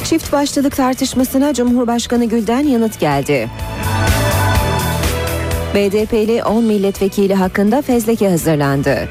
[0.03, 3.49] Çift başlılık tartışmasına Cumhurbaşkanı Gül'den yanıt geldi.
[5.75, 9.09] BDP'li 10 milletvekili hakkında fezleke hazırlandı.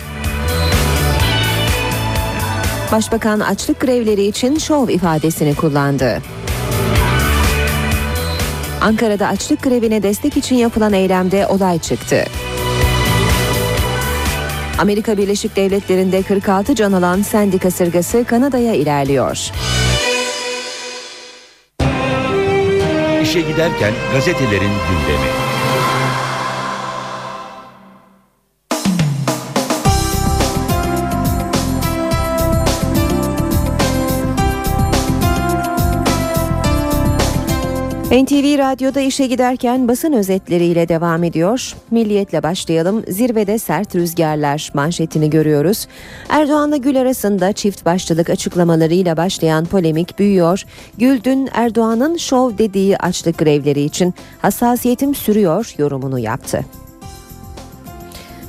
[2.93, 6.22] Başbakan açlık grevleri için şov ifadesini kullandı.
[8.81, 12.24] Ankara'da açlık grevine destek için yapılan eylemde olay çıktı.
[14.79, 19.51] Amerika Birleşik Devletleri'nde 46 can alan sendi kasırgası Kanada'ya ilerliyor.
[23.22, 25.47] İşe giderken gazetelerin gündemi.
[38.09, 41.75] NTV Radyo'da işe giderken basın özetleriyle devam ediyor.
[41.91, 43.05] Milliyetle başlayalım.
[43.09, 45.87] Zirvede sert rüzgarlar manşetini görüyoruz.
[46.29, 50.65] Erdoğan'la Gül arasında çift başlılık açıklamalarıyla başlayan polemik büyüyor.
[50.99, 56.65] Gül dün Erdoğan'ın şov dediği açlık grevleri için hassasiyetim sürüyor yorumunu yaptı.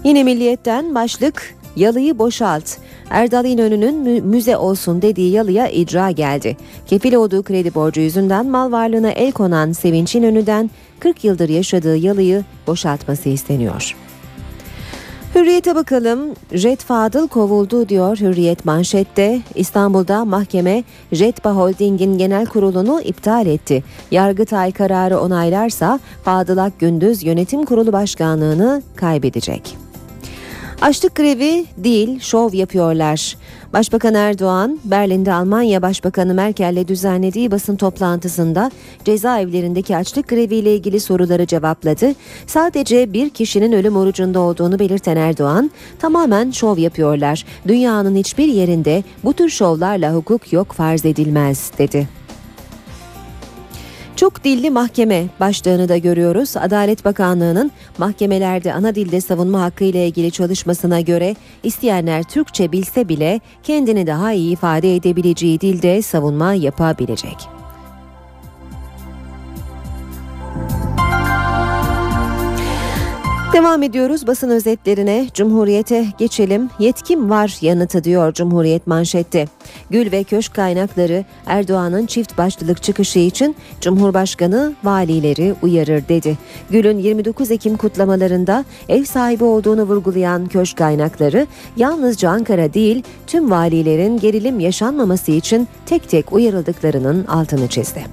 [0.04, 2.78] Yine Milliyet'ten başlık Yalıyı boşalt.
[3.10, 6.58] Erdal İnönü'nün müze olsun dediği yalıya icra geldi.
[6.86, 10.70] Kefil olduğu kredi borcu yüzünden mal varlığına el konan Sevinç İnönü'den
[11.00, 13.96] 40 yıldır yaşadığı yalıyı boşaltması isteniyor.
[15.36, 16.20] Hürriyete bakalım.
[16.52, 19.42] Jet Fadıl kovuldu diyor Hürriyet manşette.
[19.56, 23.84] İstanbul'da mahkeme Jetba Holding'in genel kurulunu iptal etti.
[24.12, 29.89] Yargıtay kararı onaylarsa Fadıl Akgündüz yönetim kurulu başkanlığını kaybedecek.
[30.82, 33.38] Açlık grevi değil, şov yapıyorlar.
[33.74, 38.72] Başbakan Erdoğan, Berlin'de Almanya Başbakanı Merkel'le düzenlediği basın toplantısında
[39.06, 42.14] cezaevlerindeki açlık greviyle ilgili soruları cevapladı.
[42.48, 47.46] Sadece bir kişinin ölüm orucunda olduğunu belirten Erdoğan, tamamen şov yapıyorlar.
[47.68, 52.19] Dünyanın hiçbir yerinde bu tür şovlarla hukuk yok farz edilmez, dedi.
[54.20, 56.58] Çok dilli mahkeme başlığını da görüyoruz.
[56.58, 63.40] Adalet Bakanlığı'nın mahkemelerde ana dilde savunma hakkı ile ilgili çalışmasına göre isteyenler Türkçe bilse bile
[63.64, 67.59] kendini daha iyi ifade edebileceği dilde savunma yapabilecek.
[73.54, 75.28] Devam ediyoruz basın özetlerine.
[75.34, 76.70] Cumhuriyete geçelim.
[76.80, 79.48] Yetkim var yanıtı diyor Cumhuriyet manşette.
[79.90, 86.38] Gül ve köşk kaynakları Erdoğan'ın çift başlılık çıkışı için Cumhurbaşkanı valileri uyarır dedi.
[86.70, 91.48] Gül'ün 29 Ekim kutlamalarında ev sahibi olduğunu vurgulayan köşk kaynakları
[91.78, 98.04] yalnızca Ankara değil tüm valilerin gerilim yaşanmaması için tek tek uyarıldıklarının altını çizdi.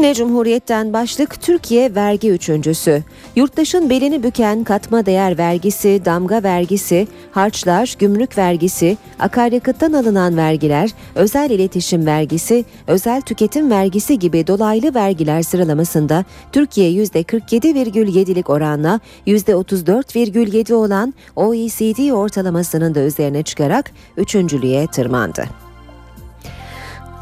[0.00, 3.02] Yine Cumhuriyet'ten başlık Türkiye vergi üçüncüsü.
[3.36, 11.50] Yurttaşın belini büken katma değer vergisi, damga vergisi, harçlar, gümrük vergisi, akaryakıttan alınan vergiler, özel
[11.50, 22.10] iletişim vergisi, özel tüketim vergisi gibi dolaylı vergiler sıralamasında Türkiye %47,7'lik oranla %34,7 olan OECD
[22.12, 25.69] ortalamasının da üzerine çıkarak üçüncülüğe tırmandı.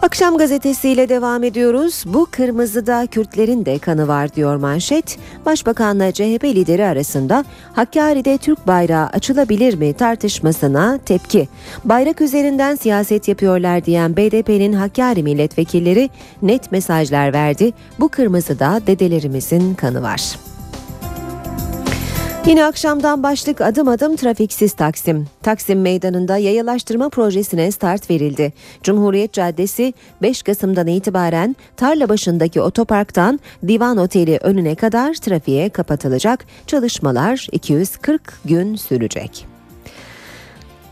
[0.02, 2.04] Akşam gazetesiyle devam ediyoruz.
[2.06, 5.18] Bu kırmızıda Kürtlerin de kanı var diyor manşet.
[5.46, 11.48] Başbakanla CHP lideri arasında Hakkari'de Türk bayrağı açılabilir mi tartışmasına tepki.
[11.84, 16.10] Bayrak üzerinden siyaset yapıyorlar diyen BDP'nin Hakkari milletvekilleri
[16.42, 17.72] net mesajlar verdi.
[18.00, 20.47] Bu kırmızıda dedelerimizin kanı var.
[22.48, 25.26] Yine akşamdan başlık adım adım trafiksiz Taksim.
[25.42, 28.52] Taksim Meydanı'nda yayalaştırma projesine start verildi.
[28.82, 36.44] Cumhuriyet Caddesi 5 Kasım'dan itibaren tarla başındaki otoparktan Divan Oteli önüne kadar trafiğe kapatılacak.
[36.66, 39.46] Çalışmalar 240 gün sürecek.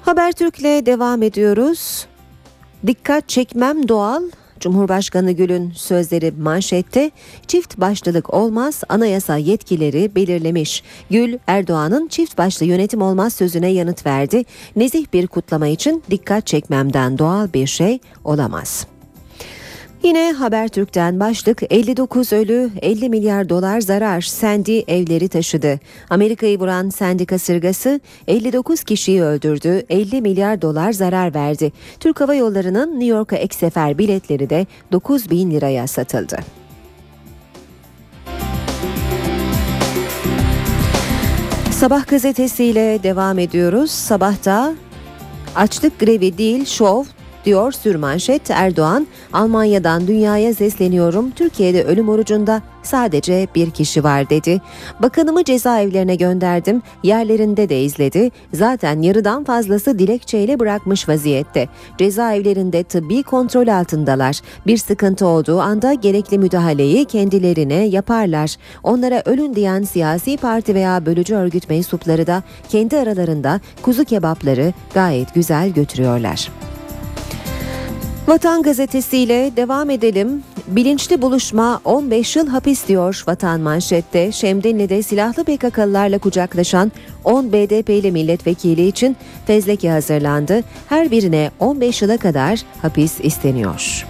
[0.02, 2.06] Habertürk'le devam ediyoruz.
[2.86, 4.22] Dikkat çekmem doğal,
[4.60, 7.10] Cumhurbaşkanı Gül'ün sözleri manşette
[7.46, 10.82] çift başlılık olmaz anayasa yetkileri belirlemiş.
[11.10, 14.44] Gül Erdoğan'ın çift başlı yönetim olmaz sözüne yanıt verdi.
[14.76, 18.86] Nezih bir kutlama için dikkat çekmemden doğal bir şey olamaz.
[20.02, 25.80] Yine Habertürk'ten başlık 59 ölü 50 milyar dolar zarar Sendi evleri taşıdı.
[26.10, 31.72] Amerika'yı vuran Sendi kasırgası 59 kişiyi öldürdü 50 milyar dolar zarar verdi.
[32.00, 36.38] Türk Hava Yolları'nın New York'a ek sefer biletleri de 9 bin liraya satıldı.
[41.70, 43.90] Sabah gazetesiyle devam ediyoruz.
[43.90, 44.74] Sabahta
[45.56, 47.04] açlık grevi değil şov
[47.46, 54.60] diyor sürmanşet Erdoğan Almanya'dan dünyaya sesleniyorum Türkiye'de ölüm orucunda sadece bir kişi var dedi.
[55.02, 58.30] Bakanımı cezaevlerine gönderdim, yerlerinde de izledi.
[58.52, 61.68] Zaten yarıdan fazlası dilekçeyle bırakmış vaziyette.
[61.98, 64.40] Cezaevlerinde tıbbi kontrol altındalar.
[64.66, 68.56] Bir sıkıntı olduğu anda gerekli müdahaleyi kendilerine yaparlar.
[68.82, 75.34] Onlara ölün diyen siyasi parti veya bölücü örgüt mensupları da kendi aralarında kuzu kebapları gayet
[75.34, 76.48] güzel götürüyorlar.
[78.26, 80.42] Vatan gazetesiyle devam edelim.
[80.66, 84.32] Bilinçli buluşma 15 yıl hapis diyor Vatan manşette.
[84.32, 86.92] Şemdinli'de silahlı PKK'lılarla kucaklaşan
[87.24, 89.16] 10 BDP'li milletvekili için
[89.46, 90.60] fezleke hazırlandı.
[90.88, 94.06] Her birine 15 yıla kadar hapis isteniyor.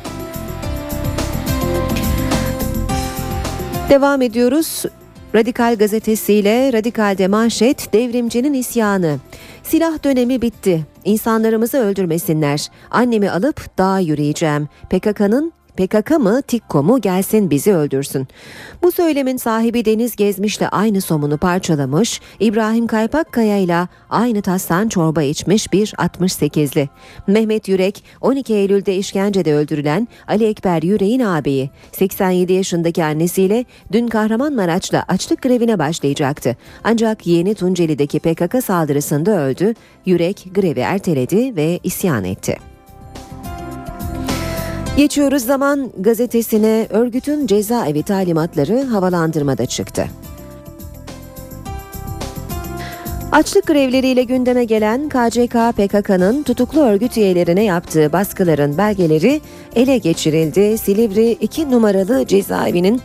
[3.88, 4.84] Devam ediyoruz.
[5.34, 9.18] Radikal gazetesiyle Radikal'de manşet devrimcinin isyanı.
[9.68, 10.86] Silah dönemi bitti.
[11.04, 12.68] İnsanlarımızı öldürmesinler.
[12.90, 14.68] Annemi alıp dağa yürüyeceğim.
[14.90, 18.28] PKK'nın PKK mı TİKKO mu gelsin bizi öldürsün.
[18.82, 25.72] Bu söylemin sahibi Deniz Gezmiş'le aynı somunu parçalamış, İbrahim Kaypakkaya ile aynı tastan çorba içmiş
[25.72, 26.88] bir 68'li.
[27.26, 31.70] Mehmet Yürek 12 Eylül'de işkencede öldürülen Ali Ekber Yürek'in ağabeyi.
[31.92, 36.56] 87 yaşındaki annesiyle dün Kahramanmaraş'ta açlık grevine başlayacaktı.
[36.84, 39.74] Ancak yeğeni Tunceli'deki PKK saldırısında öldü.
[40.06, 42.75] Yürek grevi erteledi ve isyan etti.
[44.96, 50.06] Geçiyoruz zaman gazetesine örgütün cezaevi talimatları havalandırmada çıktı.
[53.32, 59.40] Açlık grevleriyle gündeme gelen KCK PKK'nın tutuklu örgüt üyelerine yaptığı baskıların belgeleri
[59.74, 60.78] ele geçirildi.
[60.78, 63.00] Silivri 2 numaralı cezaevinin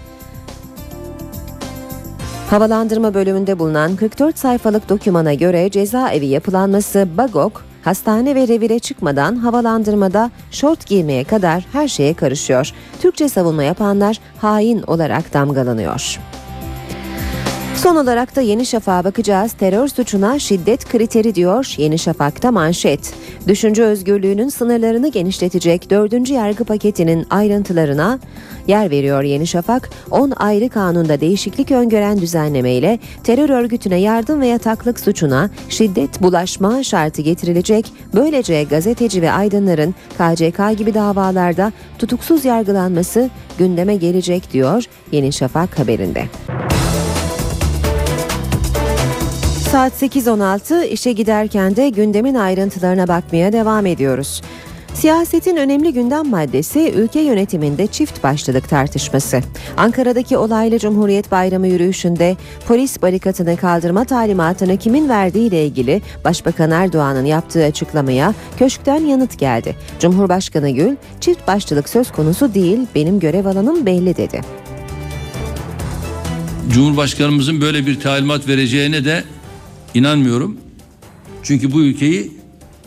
[2.49, 10.31] havalandırma bölümünde bulunan 44 sayfalık dokümana göre cezaevi yapılanması Bagok, hastane ve revire çıkmadan havalandırmada
[10.51, 12.71] şort giymeye kadar her şeye karışıyor.
[13.01, 16.19] Türkçe savunma yapanlar hain olarak damgalanıyor.
[17.75, 19.53] Son olarak da Yeni Şafak'a bakacağız.
[19.53, 23.13] Terör suçuna şiddet kriteri diyor Yeni Şafak'ta manşet.
[23.47, 26.29] Düşünce özgürlüğünün sınırlarını genişletecek 4.
[26.29, 28.19] yargı paketinin ayrıntılarına
[28.67, 29.89] yer veriyor Yeni Şafak.
[30.11, 37.21] 10 ayrı kanunda değişiklik öngören düzenlemeyle terör örgütüne yardım ve yataklık suçuna şiddet bulaşma şartı
[37.21, 37.93] getirilecek.
[38.13, 46.25] Böylece gazeteci ve aydınların KCK gibi davalarda tutuksuz yargılanması gündeme gelecek diyor Yeni Şafak haberinde.
[49.71, 54.41] Saat 8.16 işe giderken de gündemin ayrıntılarına bakmaya devam ediyoruz.
[54.93, 59.41] Siyasetin önemli gündem maddesi ülke yönetiminde çift başlılık tartışması.
[59.77, 67.25] Ankara'daki olaylı Cumhuriyet Bayramı yürüyüşünde polis barikatını kaldırma talimatını kimin verdiği ile ilgili Başbakan Erdoğan'ın
[67.25, 69.75] yaptığı açıklamaya köşkten yanıt geldi.
[69.99, 74.41] Cumhurbaşkanı Gül, çift başlılık söz konusu değil, benim görev alanım belli dedi.
[76.69, 79.23] Cumhurbaşkanımızın böyle bir talimat vereceğine de
[79.93, 80.57] inanmıyorum.
[81.43, 82.31] Çünkü bu ülkeyi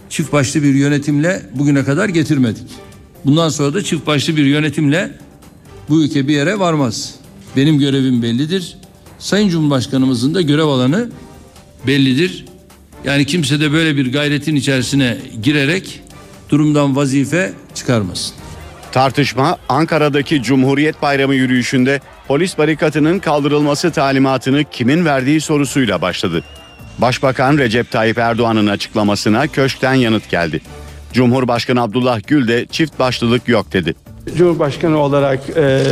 [0.09, 2.69] çift başlı bir yönetimle bugüne kadar getirmedik.
[3.25, 5.19] Bundan sonra da çift başlı bir yönetimle
[5.89, 7.15] bu ülke bir yere varmaz.
[7.57, 8.77] Benim görevim bellidir.
[9.19, 11.11] Sayın Cumhurbaşkanımızın da görev alanı
[11.87, 12.45] bellidir.
[13.05, 16.01] Yani kimse de böyle bir gayretin içerisine girerek
[16.49, 18.35] durumdan vazife çıkarmasın.
[18.93, 26.45] Tartışma Ankara'daki Cumhuriyet Bayramı yürüyüşünde polis barikatının kaldırılması talimatını kimin verdiği sorusuyla başladı.
[26.99, 30.61] Başbakan Recep Tayyip Erdoğan'ın açıklamasına köşkten yanıt geldi.
[31.12, 33.95] Cumhurbaşkanı Abdullah Gül de çift başlılık yok dedi.
[34.36, 35.82] Cumhurbaşkanı olarak e,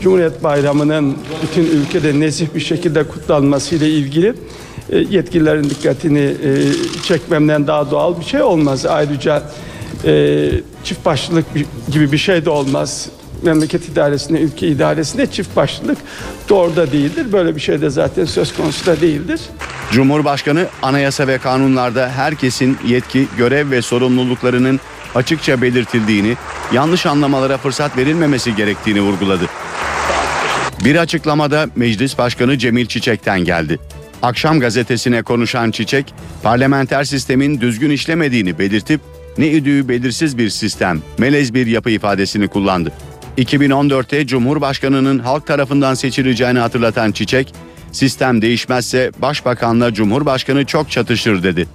[0.00, 4.34] Cumhuriyet Bayramı'nın bütün ülkede nezih bir şekilde kutlanması ile ilgili
[4.90, 6.52] e, yetkililerin dikkatini e,
[7.02, 8.86] çekmemden daha doğal bir şey olmaz.
[8.86, 9.42] Ayrıca
[10.04, 10.50] e,
[10.84, 11.44] çift başlılık
[11.92, 13.08] gibi bir şey de olmaz.
[13.42, 15.98] Memleket idaresinde, ülke idaresinde çift başlılık
[16.48, 17.32] doğru da değildir.
[17.32, 19.40] Böyle bir şey de zaten söz konusu da değildir.
[19.92, 24.80] Cumhurbaşkanı anayasa ve kanunlarda herkesin yetki, görev ve sorumluluklarının
[25.14, 26.36] açıkça belirtildiğini,
[26.72, 29.44] yanlış anlamalara fırsat verilmemesi gerektiğini vurguladı.
[30.84, 33.78] Bir açıklamada Meclis Başkanı Cemil Çiçek'ten geldi.
[34.22, 39.00] Akşam gazetesine konuşan Çiçek, parlamenter sistemin düzgün işlemediğini belirtip
[39.38, 42.92] ne idüğü belirsiz bir sistem, melez bir yapı ifadesini kullandı.
[43.38, 47.54] 2014'te Cumhurbaşkanı'nın halk tarafından seçileceğini hatırlatan Çiçek,
[47.92, 51.66] sistem değişmezse Başbakanla Cumhurbaşkanı çok çatışır dedi.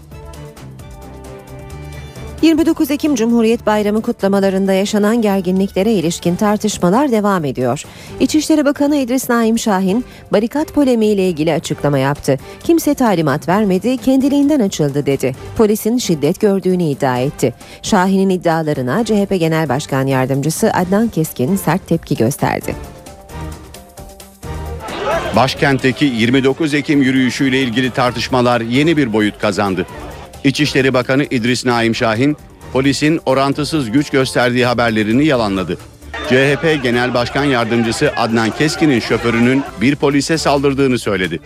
[2.45, 7.84] 29 Ekim Cumhuriyet Bayramı kutlamalarında yaşanan gerginliklere ilişkin tartışmalar devam ediyor.
[8.20, 12.38] İçişleri Bakanı İdris Naim Şahin barikat polemiğiyle ilgili açıklama yaptı.
[12.63, 15.36] Kimse talimat vermedi, kendiliğinden açıldı dedi.
[15.57, 17.53] Polisin şiddet gördüğünü iddia etti.
[17.82, 22.94] Şahin'in iddialarına CHP Genel Başkan Yardımcısı Adnan Keskin sert tepki gösterdi.
[25.36, 29.86] Başkentteki 29 Ekim yürüyüşüyle ilgili tartışmalar yeni bir boyut kazandı.
[30.43, 32.38] İçişleri Bakanı İdris Naim Şahin,
[32.73, 35.77] polisin orantısız güç gösterdiği haberlerini yalanladı.
[36.29, 41.39] CHP Genel Başkan Yardımcısı Adnan Keskin'in şoförünün bir polise saldırdığını söyledi.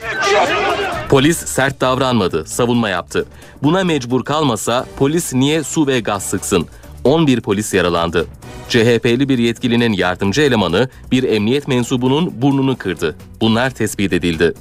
[1.10, 3.26] Polis sert davranmadı, savunma yaptı.
[3.64, 6.68] Buna mecbur kalmasa polis niye su ve gaz sıksın?
[7.04, 8.28] 11 polis yaralandı.
[8.70, 13.16] CHP'li bir yetkilinin yardımcı elemanı bir emniyet mensubunun burnunu kırdı.
[13.42, 14.54] Bunlar tespit edildi.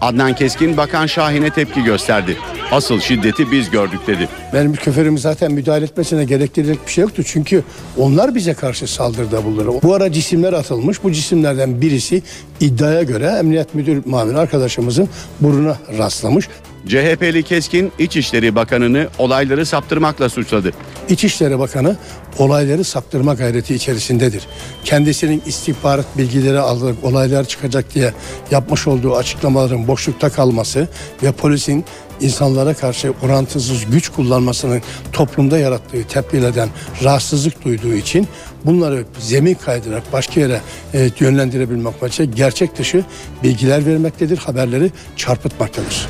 [0.00, 2.36] Adnan Keskin Bakan Şahin'e tepki gösterdi.
[2.70, 4.28] Asıl şiddeti biz gördük dedi.
[4.54, 7.22] Benim küfürüm zaten müdahale etmesine gerektirecek bir şey yoktu.
[7.26, 7.62] Çünkü
[7.98, 9.82] onlar bize karşı saldırıda bulunur.
[9.82, 11.04] Bu ara cisimler atılmış.
[11.04, 12.22] Bu cisimlerden birisi
[12.60, 15.08] iddiaya göre Emniyet Müdür Muavin arkadaşımızın
[15.40, 16.48] burnuna rastlamış.
[16.86, 20.72] CHP'li Keskin İçişleri Bakanı'nı olayları saptırmakla suçladı.
[21.08, 21.96] İçişleri Bakanı
[22.38, 24.42] olayları saptırma gayreti içerisindedir.
[24.84, 28.14] Kendisinin istihbarat bilgileri aldığı olaylar çıkacak diye
[28.50, 30.88] yapmış olduğu açıklamaların boşlukta kalması
[31.22, 31.84] ve polisin
[32.20, 36.68] insanlara karşı orantısız güç kullanmasının toplumda yarattığı tepkilerden
[37.04, 38.28] rahatsızlık duyduğu için
[38.64, 40.60] bunları zemin kaydırarak başka yere
[40.94, 43.04] e, yönlendirebilmek için gerçek dışı
[43.42, 46.08] bilgiler vermektedir, haberleri çarpıtmaktadır.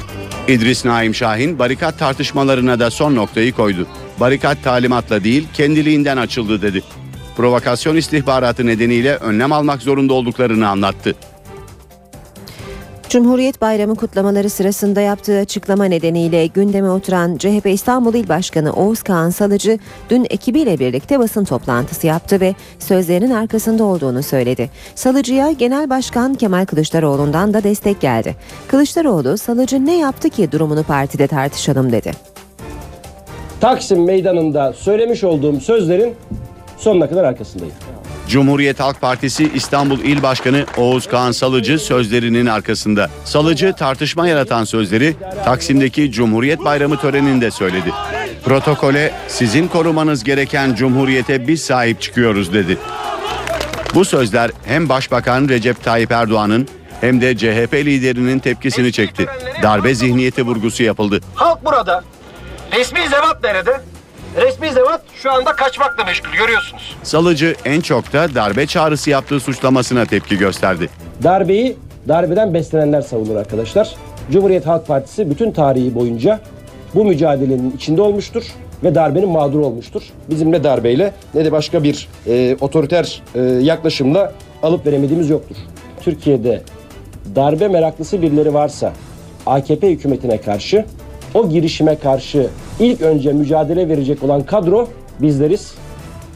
[0.50, 3.86] İdris Naim Şahin barikat tartışmalarına da son noktayı koydu.
[4.20, 6.82] Barikat talimatla değil kendiliğinden açıldı dedi.
[7.36, 11.14] Provokasyon istihbaratı nedeniyle önlem almak zorunda olduklarını anlattı.
[13.10, 19.30] Cumhuriyet Bayramı kutlamaları sırasında yaptığı açıklama nedeniyle gündeme oturan CHP İstanbul İl Başkanı Oğuz Kağan
[19.30, 19.78] Salıcı
[20.10, 24.70] dün ekibiyle birlikte basın toplantısı yaptı ve sözlerinin arkasında olduğunu söyledi.
[24.94, 28.36] Salıcı'ya Genel Başkan Kemal Kılıçdaroğlu'ndan da destek geldi.
[28.68, 32.12] Kılıçdaroğlu Salıcı ne yaptı ki durumunu partide tartışalım dedi.
[33.60, 36.14] Taksim Meydanı'nda söylemiş olduğum sözlerin
[36.76, 37.74] sonuna kadar arkasındayım.
[38.30, 43.10] Cumhuriyet Halk Partisi İstanbul İl Başkanı Oğuz Kağan Salıcı sözlerinin arkasında.
[43.24, 47.92] Salıcı tartışma yaratan sözleri Taksim'deki Cumhuriyet Bayramı töreninde söyledi.
[48.44, 52.78] Protokole sizin korumanız gereken Cumhuriyete biz sahip çıkıyoruz dedi.
[53.94, 56.68] Bu sözler hem Başbakan Recep Tayyip Erdoğan'ın
[57.00, 59.26] hem de CHP liderinin tepkisini çekti.
[59.62, 61.20] Darbe zihniyeti vurgusu yapıldı.
[61.34, 62.04] Halk burada.
[62.72, 63.80] Resmi zevat nerede?
[64.36, 66.96] Resmi zevat şu anda kaçmakla meşgul görüyorsunuz.
[67.02, 70.88] Salıcı en çok da darbe çağrısı yaptığı suçlamasına tepki gösterdi.
[71.22, 71.76] Darbeyi
[72.08, 73.94] darbeden beslenenler savunur arkadaşlar.
[74.32, 76.40] Cumhuriyet Halk Partisi bütün tarihi boyunca
[76.94, 78.44] bu mücadelenin içinde olmuştur
[78.84, 80.02] ve darbenin mağduru olmuştur.
[80.30, 85.56] Bizim ne darbeyle ne de başka bir e, otoriter e, yaklaşımla alıp veremediğimiz yoktur.
[86.00, 86.62] Türkiye'de
[87.36, 88.92] darbe meraklısı birileri varsa
[89.46, 90.84] AKP hükümetine karşı
[91.34, 92.46] o girişime karşı
[92.80, 94.88] ilk önce mücadele verecek olan kadro
[95.20, 95.74] bizleriz.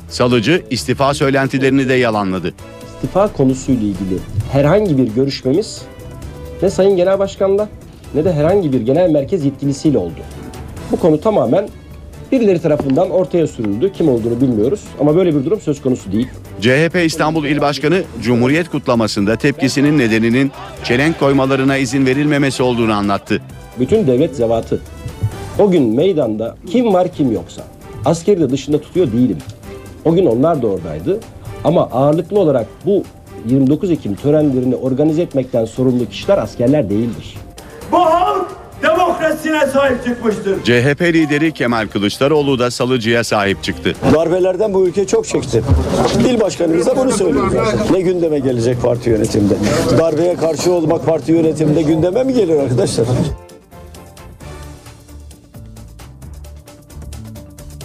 [0.09, 2.55] Salıcı istifa söylentilerini de yalanladı.
[2.95, 4.19] İstifa konusuyla ilgili
[4.53, 5.83] herhangi bir görüşmemiz
[6.63, 7.69] ne Sayın Genel Başkan'la
[8.15, 10.21] ne de herhangi bir genel merkez yetkilisiyle oldu.
[10.93, 11.69] Bu konu tamamen
[12.33, 13.93] birileri tarafından ortaya sürüldü.
[13.93, 16.29] Kim olduğunu bilmiyoruz ama böyle bir durum söz konusu değil.
[16.61, 20.53] CHP İstanbul İl Başkanı Cumhuriyet kutlamasında tepkisinin nedeninin
[20.85, 23.41] çelenk koymalarına izin verilmemesi olduğunu anlattı.
[23.81, 24.81] Bütün devlet zevatı
[25.59, 27.63] o gün meydanda kim var kim yoksa
[28.05, 29.39] askeri de dışında tutuyor değilim.
[30.05, 31.21] O gün onlar da oradaydı
[31.65, 33.03] ama ağırlıklı olarak bu
[33.47, 37.37] 29 Ekim törenlerini organize etmekten sorumlu kişiler askerler değildir.
[37.93, 38.47] Bu halk
[38.83, 40.63] demokrasisine sahip çıkmıştır.
[40.65, 43.93] CHP lideri Kemal Kılıçdaroğlu da Salıcı'ya sahip çıktı.
[44.15, 45.63] Darbelerden bu ülke çok çekti.
[46.29, 47.53] İl başkanımız da bunu söylüyor.
[47.91, 49.55] Ne gündeme gelecek parti yönetimde?
[49.99, 53.07] Darbeye karşı olmak parti yönetiminde gündeme mi gelir arkadaşlar?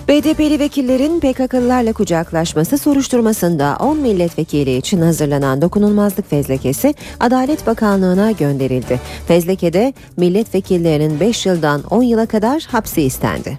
[0.10, 9.00] BDP'li vekillerin PKK'lılarla kucaklaşması soruşturmasında 10 milletvekili için hazırlanan dokunulmazlık fezlekesi Adalet Bakanlığı'na gönderildi.
[9.28, 13.58] Fezlekede milletvekillerinin 5 yıldan 10 yıla kadar hapsi istendi.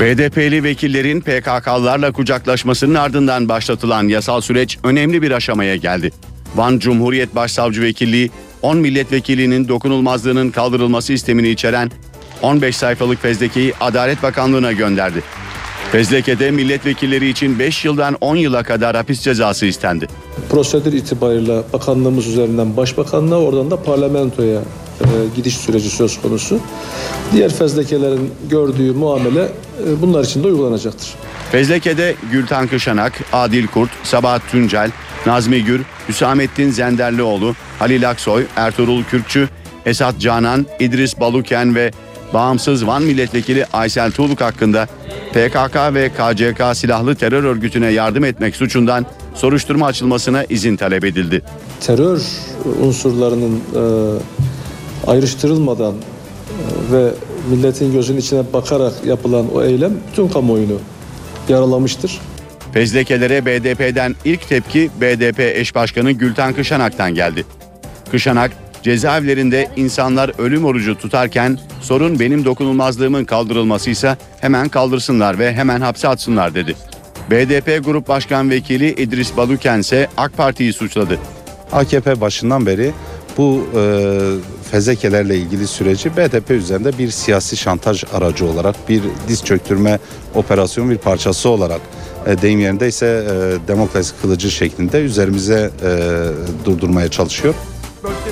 [0.00, 6.10] BDP'li vekillerin PKK'larla kucaklaşmasının ardından başlatılan yasal süreç önemli bir aşamaya geldi.
[6.56, 8.30] Van Cumhuriyet Başsavcı Vekilliği
[8.62, 11.90] 10 milletvekilinin dokunulmazlığının kaldırılması istemini içeren
[12.44, 15.22] 15 sayfalık fezlekeyi Adalet Bakanlığı'na gönderdi.
[15.92, 20.08] Fezlekede milletvekilleri için 5 yıldan 10 yıla kadar hapis cezası istendi.
[20.50, 24.60] Prosedür itibariyle bakanlığımız üzerinden başbakanlığa oradan da parlamentoya
[25.00, 26.58] e, gidiş süreci söz konusu.
[27.32, 31.14] Diğer fezlekelerin gördüğü muamele e, bunlar için de uygulanacaktır.
[31.52, 34.90] Fezleke'de Gültan Kışanak, Adil Kurt, Sabahat Tuncel,
[35.26, 39.48] Nazmi Gür, Hüsamettin Zenderlioğlu, Halil Aksoy, Ertuğrul Kürkçü,
[39.86, 41.90] Esat Canan, İdris Baluken ve
[42.34, 44.86] bağımsız Van milletvekili Aysel Tuğluk hakkında
[45.32, 51.42] PKK ve KCK silahlı terör örgütüne yardım etmek suçundan soruşturma açılmasına izin talep edildi.
[51.80, 52.22] Terör
[52.82, 57.10] unsurlarının e, ayrıştırılmadan e, ve
[57.50, 60.78] milletin gözünün içine bakarak yapılan o eylem tüm kamuoyunu
[61.48, 62.20] yaralamıştır.
[62.72, 67.44] Fezlekelere BDP'den ilk tepki BDP eş başkanı Gülten Kışanak'tan geldi.
[68.10, 68.50] Kışanak,
[68.84, 76.54] cezaevlerinde insanlar ölüm orucu tutarken sorun benim dokunulmazlığımın kaldırılmasıysa hemen kaldırsınlar ve hemen hapse atsınlar
[76.54, 76.74] dedi.
[77.30, 81.18] BDP Grup Başkan Vekili İdris Baluken ise AK Parti'yi suçladı.
[81.72, 82.92] AKP başından beri
[83.38, 83.82] bu e,
[84.70, 89.98] fezlekelerle ilgili süreci BDP üzerinde bir siyasi şantaj aracı olarak bir diz çöktürme
[90.34, 91.80] operasyonu bir parçası olarak
[92.26, 95.90] e, deyim yerinde ise e, demokrasi kılıcı şeklinde üzerimize e,
[96.64, 97.54] durdurmaya çalışıyor.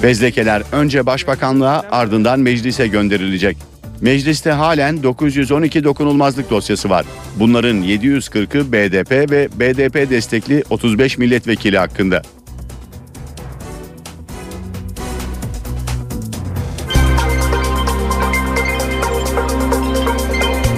[0.00, 3.56] Fezlekeler önce Başbakanlığa ardından meclise gönderilecek.
[4.00, 7.06] Mecliste halen 912 dokunulmazlık dosyası var.
[7.36, 12.22] Bunların 740'ı BDP ve BDP destekli 35 milletvekili hakkında.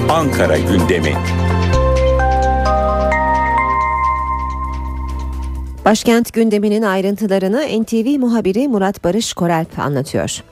[0.09, 1.15] Ankara gündemi.
[5.85, 10.43] Başkent gündeminin ayrıntılarını NTV muhabiri Murat Barış Koralp anlatıyor.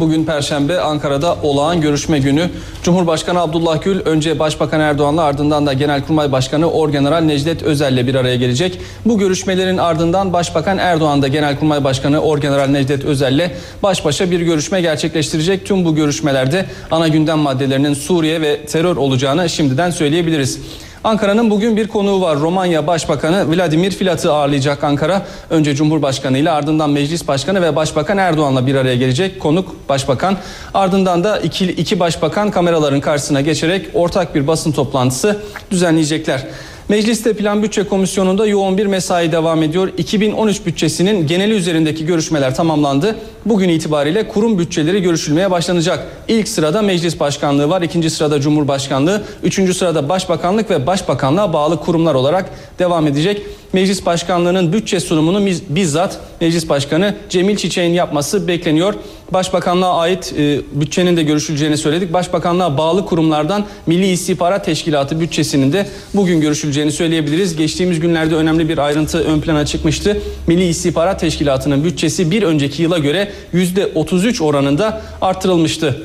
[0.00, 2.50] Bugün Perşembe Ankara'da olağan görüşme günü.
[2.82, 8.36] Cumhurbaşkanı Abdullah Gül önce Başbakan Erdoğan'la ardından da Genelkurmay Başkanı Orgeneral Necdet Özel'le bir araya
[8.36, 8.80] gelecek.
[9.04, 13.50] Bu görüşmelerin ardından Başbakan Erdoğan da Genelkurmay Başkanı Orgeneral Necdet Özel'le
[13.82, 15.66] baş başa bir görüşme gerçekleştirecek.
[15.66, 20.60] Tüm bu görüşmelerde ana gündem maddelerinin Suriye ve terör olacağını şimdiden söyleyebiliriz.
[21.04, 22.38] Ankara'nın bugün bir konuğu var.
[22.38, 25.22] Romanya Başbakanı Vladimir Filat'ı ağırlayacak Ankara.
[25.50, 29.40] Önce Cumhurbaşkanı ile ardından Meclis Başkanı ve Başbakan Erdoğan'la bir araya gelecek.
[29.40, 30.36] Konuk Başbakan.
[30.74, 35.40] Ardından da iki, iki başbakan kameraların karşısına geçerek ortak bir basın toplantısı
[35.70, 36.46] düzenleyecekler.
[36.88, 39.88] Mecliste Plan Bütçe Komisyonu'nda yoğun bir mesai devam ediyor.
[39.98, 43.16] 2013 bütçesinin geneli üzerindeki görüşmeler tamamlandı.
[43.46, 46.06] Bugün itibariyle kurum bütçeleri görüşülmeye başlanacak.
[46.28, 52.14] İlk sırada Meclis Başkanlığı var, ikinci sırada Cumhurbaşkanlığı, üçüncü sırada Başbakanlık ve Başbakanlığa bağlı kurumlar
[52.14, 53.42] olarak devam edecek.
[53.74, 58.94] Meclis Başkanlığı'nın bütçe sunumunu bizzat Meclis Başkanı Cemil Çiçek'in yapması bekleniyor.
[59.30, 62.12] Başbakanlığa ait e, bütçenin de görüşüleceğini söyledik.
[62.12, 67.56] Başbakanlığa bağlı kurumlardan Milli İstihbarat Teşkilatı bütçesinin de bugün görüşüleceğini söyleyebiliriz.
[67.56, 70.20] Geçtiğimiz günlerde önemli bir ayrıntı ön plana çıkmıştı.
[70.46, 76.02] Milli İstihbarat Teşkilatı'nın bütçesi bir önceki yıla göre %33 oranında artırılmıştı.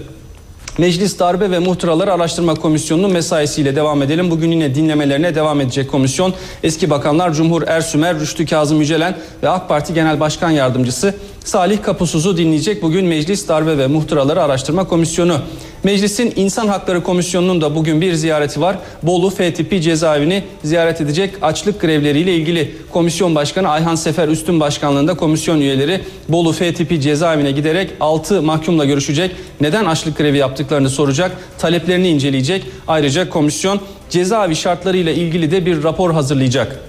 [0.77, 4.31] Meclis Darbe ve Muhtıraları Araştırma Komisyonu'nun mesaisiyle devam edelim.
[4.31, 6.33] Bugün yine dinlemelerine devam edecek komisyon.
[6.63, 11.13] Eski bakanlar Cumhur Ersümer, Rüştü Kazım Yücelen ve AK Parti Genel Başkan Yardımcısı
[11.49, 12.81] Salih Kapusuz'u dinleyecek.
[12.81, 15.37] Bugün Meclis Darbe ve Muhtıraları Araştırma Komisyonu.
[15.83, 18.77] Meclisin İnsan Hakları Komisyonu'nun da bugün bir ziyareti var.
[19.03, 25.13] Bolu F tipi cezaevini ziyaret edecek açlık grevleriyle ilgili komisyon başkanı Ayhan Sefer Üstün başkanlığında
[25.13, 29.31] komisyon üyeleri Bolu F tipi cezaevine giderek 6 mahkumla görüşecek.
[29.61, 32.63] Neden açlık grevi yaptıklarını soracak, taleplerini inceleyecek.
[32.87, 33.79] Ayrıca komisyon
[34.09, 36.88] cezaevi şartlarıyla ilgili de bir rapor hazırlayacak.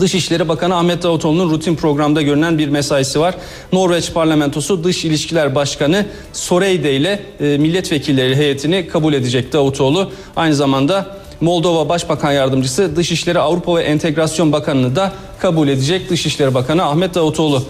[0.00, 3.34] Dışişleri Bakanı Ahmet Davutoğlu'nun rutin programda görünen bir mesaisi var.
[3.72, 10.10] Norveç Parlamentosu Dış İlişkiler Başkanı Soreyde ile e, milletvekilleri heyetini kabul edecek Davutoğlu.
[10.36, 16.84] Aynı zamanda Moldova Başbakan Yardımcısı Dışişleri Avrupa ve Entegrasyon Bakanı'nı da kabul edecek Dışişleri Bakanı
[16.84, 17.62] Ahmet Davutoğlu.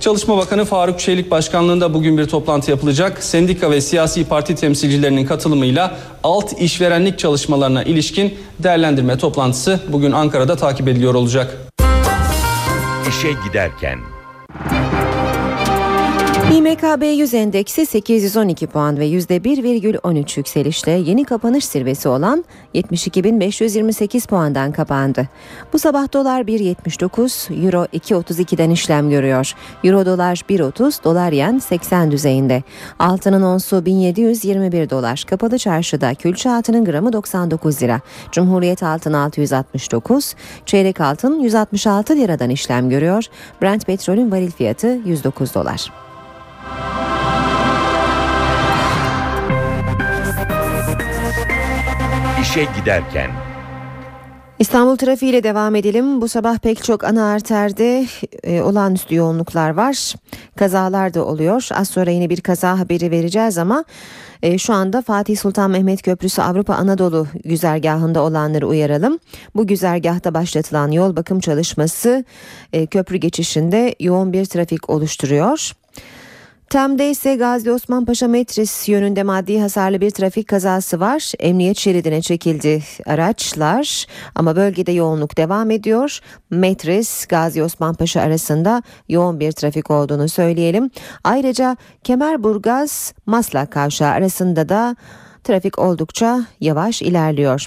[0.00, 3.24] Çalışma Bakanı Faruk Çelik başkanlığında bugün bir toplantı yapılacak.
[3.24, 10.88] Sendika ve siyasi parti temsilcilerinin katılımıyla alt işverenlik çalışmalarına ilişkin değerlendirme toplantısı bugün Ankara'da takip
[10.88, 11.69] ediliyor olacak.
[13.10, 13.98] İşe giderken
[16.50, 22.44] İMKB 100 endeksi 812 puan ve %1,13 yükselişle yeni kapanış zirvesi olan
[22.74, 25.28] 72.528 puandan kapandı.
[25.72, 29.52] Bu sabah dolar 1.79, euro 2.32'den işlem görüyor.
[29.84, 32.62] Euro dolar 1.30, dolar yen 80 düzeyinde.
[32.98, 35.24] Altının onsu 1721 dolar.
[35.30, 38.00] Kapalı çarşıda külçe altının gramı 99 lira.
[38.32, 40.34] Cumhuriyet altın 669,
[40.66, 43.24] çeyrek altın 166 liradan işlem görüyor.
[43.62, 46.09] Brent petrolün varil fiyatı 109 dolar.
[52.42, 53.30] İşe giderken
[54.60, 56.20] İstanbul trafiğiyle devam edelim.
[56.20, 58.06] Bu sabah pek çok ana arterde
[58.42, 60.14] e, olağanüstü yoğunluklar var.
[60.56, 61.68] Kazalar da oluyor.
[61.74, 63.84] Az sonra yine bir kaza haberi vereceğiz ama
[64.42, 69.18] e, şu anda Fatih Sultan Mehmet Köprüsü Avrupa Anadolu güzergahında olanları uyaralım.
[69.54, 72.24] Bu güzergahta başlatılan yol bakım çalışması
[72.72, 75.72] e, köprü geçişinde yoğun bir trafik oluşturuyor.
[76.70, 81.32] Tem'de ise Gazi Osman Paşa Metris yönünde maddi hasarlı bir trafik kazası var.
[81.38, 86.18] Emniyet şeridine çekildi araçlar ama bölgede yoğunluk devam ediyor.
[86.50, 90.90] Metris Gazi Osman Paşa arasında yoğun bir trafik olduğunu söyleyelim.
[91.24, 94.96] Ayrıca Kemerburgaz Maslak Kavşağı arasında da
[95.44, 97.66] trafik oldukça yavaş ilerliyor.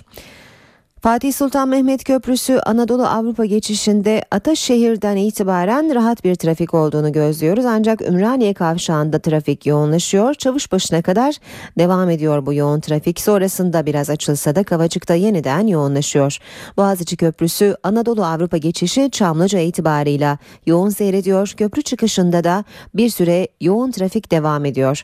[1.04, 7.66] Fatih Sultan Mehmet Köprüsü Anadolu Avrupa geçişinde Ataşehir'den itibaren rahat bir trafik olduğunu gözlüyoruz.
[7.66, 10.34] Ancak Ümraniye kavşağında trafik yoğunlaşıyor.
[10.34, 11.36] Çavuşbaşı'na kadar
[11.80, 13.22] devam ediyor bu yoğun trafik.
[13.22, 16.38] Sonrasında biraz açılsa da Kavacık'ta yeniden yoğunlaşıyor.
[16.78, 21.54] Boğaziçi Köprüsü Anadolu Avrupa geçişi Çamlıca itibarıyla yoğun seyrediyor.
[21.58, 22.64] Köprü çıkışında da
[22.94, 25.04] bir süre yoğun trafik devam ediyor.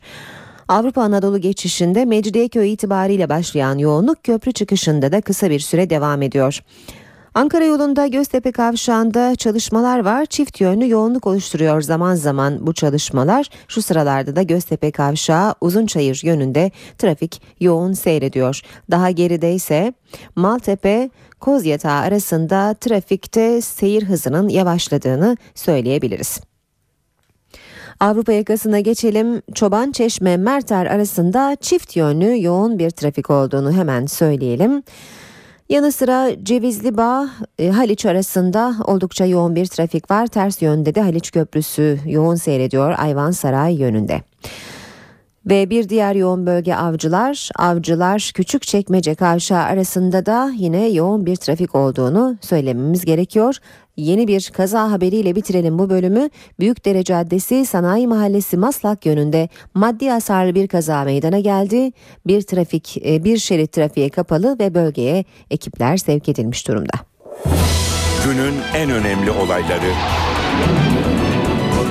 [0.70, 6.60] Avrupa Anadolu geçişinde Mecidiyeköy itibariyle başlayan yoğunluk köprü çıkışında da kısa bir süre devam ediyor.
[7.34, 10.26] Ankara yolunda Göztepe kavşağında çalışmalar var.
[10.26, 13.50] Çift yönlü yoğunluk oluşturuyor zaman zaman bu çalışmalar.
[13.68, 18.60] Şu sıralarda da Göztepe kavşağı Uzunçayır yönünde trafik yoğun seyrediyor.
[18.90, 19.94] Daha geride ise
[20.36, 21.10] Maltepe
[21.40, 26.49] Kozyatağı arasında trafikte seyir hızının yavaşladığını söyleyebiliriz.
[28.00, 29.42] Avrupa yakasına geçelim.
[29.54, 34.82] Çoban Çeşme Merter arasında çift yönlü yoğun bir trafik olduğunu hemen söyleyelim.
[35.68, 40.26] Yanı sıra Cevizli Bağ e, Haliç arasında oldukça yoğun bir trafik var.
[40.26, 44.22] Ters yönde de Haliç Köprüsü yoğun seyrediyor Ayvansaray yönünde.
[45.46, 47.50] Ve bir diğer yoğun bölge avcılar.
[47.56, 53.56] Avcılar küçük çekmece kavşağı arasında da yine yoğun bir trafik olduğunu söylememiz gerekiyor.
[53.96, 56.30] Yeni bir kaza haberiyle bitirelim bu bölümü.
[56.60, 61.92] Büyükdere Caddesi Sanayi Mahallesi Maslak yönünde maddi hasarlı bir kaza meydana geldi.
[62.26, 66.94] Bir trafik e, bir şerit trafiğe kapalı ve bölgeye ekipler sevk edilmiş durumda.
[68.24, 69.92] Günün en önemli olayları.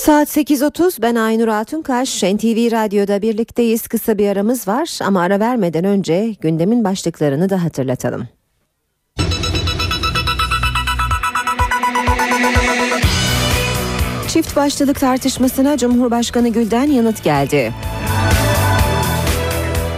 [0.00, 5.84] Saat 8.30 ben Aynur Altunkaş NTV Radyo'da birlikteyiz kısa bir aramız var ama ara vermeden
[5.84, 8.28] önce gündemin başlıklarını da hatırlatalım.
[14.28, 17.72] Çift başlılık tartışmasına Cumhurbaşkanı Gül'den yanıt geldi.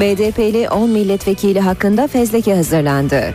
[0.00, 3.34] BDP'li 10 milletvekili hakkında fezleke hazırlandı.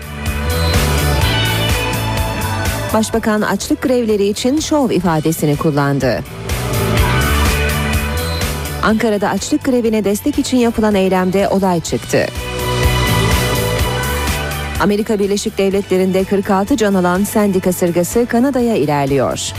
[2.94, 6.24] Başbakan açlık grevleri için şov ifadesini kullandı.
[8.88, 12.26] Ankara'da açlık grevine destek için yapılan eylemde olay çıktı.
[14.80, 19.52] Amerika Birleşik Devletleri'nde 46 can alan Sandy kasırgası Kanada'ya ilerliyor.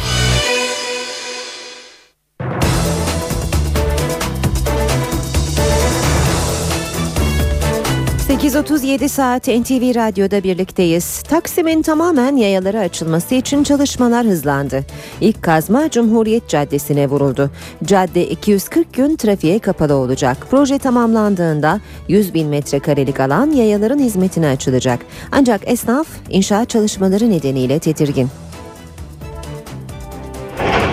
[8.59, 11.23] ...8.37 saat NTV Radyo'da birlikteyiz.
[11.23, 14.85] Taksim'in tamamen yayalara açılması için çalışmalar hızlandı.
[15.21, 17.51] İlk kazma Cumhuriyet Caddesi'ne vuruldu.
[17.85, 20.37] Cadde 240 gün trafiğe kapalı olacak.
[20.51, 25.01] Proje tamamlandığında 100 bin metrekarelik alan yayaların hizmetine açılacak.
[25.33, 28.29] Ancak esnaf inşaat çalışmaları nedeniyle tedirgin.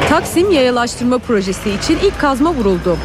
[0.09, 2.97] Taksim Yayalaştırma Projesi için ilk kazma vuruldu.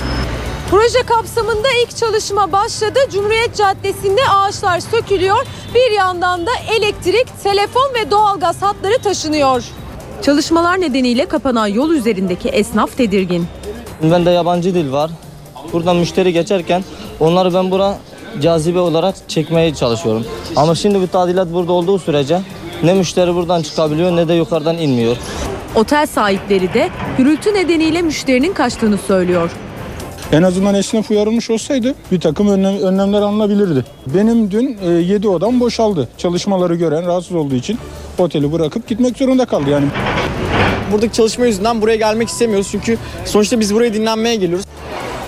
[0.70, 2.98] Proje kapsamında ilk çalışma başladı.
[3.12, 5.46] Cumhuriyet Caddesi'nde ağaçlar sökülüyor.
[5.74, 9.64] Bir yandan da elektrik, telefon ve doğalgaz hatları taşınıyor.
[10.22, 13.46] Çalışmalar nedeniyle kapanan yol üzerindeki esnaf tedirgin.
[14.02, 15.10] Bende yabancı dil var.
[15.72, 16.84] Buradan müşteri geçerken
[17.20, 17.98] onları ben bura
[18.42, 20.24] cazibe olarak çekmeye çalışıyorum.
[20.56, 22.40] Ama şimdi bu tadilat burada olduğu sürece
[22.82, 25.16] ne müşteri buradan çıkabiliyor ne de yukarıdan inmiyor.
[25.74, 26.88] Otel sahipleri de
[27.18, 29.50] gürültü nedeniyle müşterinin kaçtığını söylüyor.
[30.32, 33.84] En azından esnaf uyarılmış olsaydı bir takım önlem, önlemler alınabilirdi.
[34.06, 36.08] Benim dün 7 odam boşaldı.
[36.18, 37.78] Çalışmaları gören rahatsız olduğu için
[38.18, 39.70] oteli bırakıp gitmek zorunda kaldı.
[39.70, 39.86] Yani
[40.92, 42.68] buradaki çalışma yüzünden buraya gelmek istemiyoruz.
[42.70, 44.66] Çünkü sonuçta biz buraya dinlenmeye geliyoruz.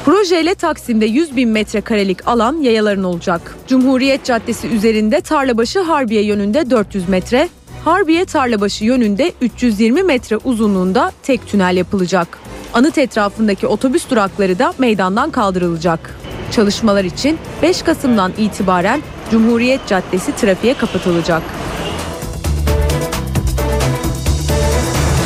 [0.04, 3.56] Projeyle Taksim'de 100 bin metrekarelik alan yayaların olacak.
[3.68, 7.48] Cumhuriyet Caddesi üzerinde Tarlabaşı Harbiye yönünde 400 metre,
[7.84, 12.38] Harbiye Tarlabaşı yönünde 320 metre uzunluğunda tek tünel yapılacak.
[12.74, 16.16] Anıt etrafındaki otobüs durakları da meydandan kaldırılacak.
[16.50, 21.42] Çalışmalar için 5 Kasım'dan itibaren Cumhuriyet Caddesi trafiğe kapatılacak.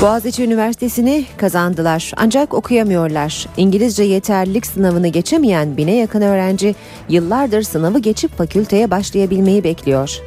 [0.03, 3.47] Boğaziçi Üniversitesi'ni kazandılar ancak okuyamıyorlar.
[3.57, 6.75] İngilizce yeterlilik sınavını geçemeyen bine yakın öğrenci
[7.09, 10.21] yıllardır sınavı geçip fakülteye başlayabilmeyi bekliyor.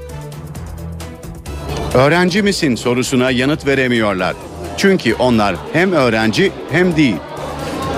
[1.94, 4.36] Öğrenci misin sorusuna yanıt veremiyorlar.
[4.80, 7.16] Çünkü onlar hem öğrenci hem değil.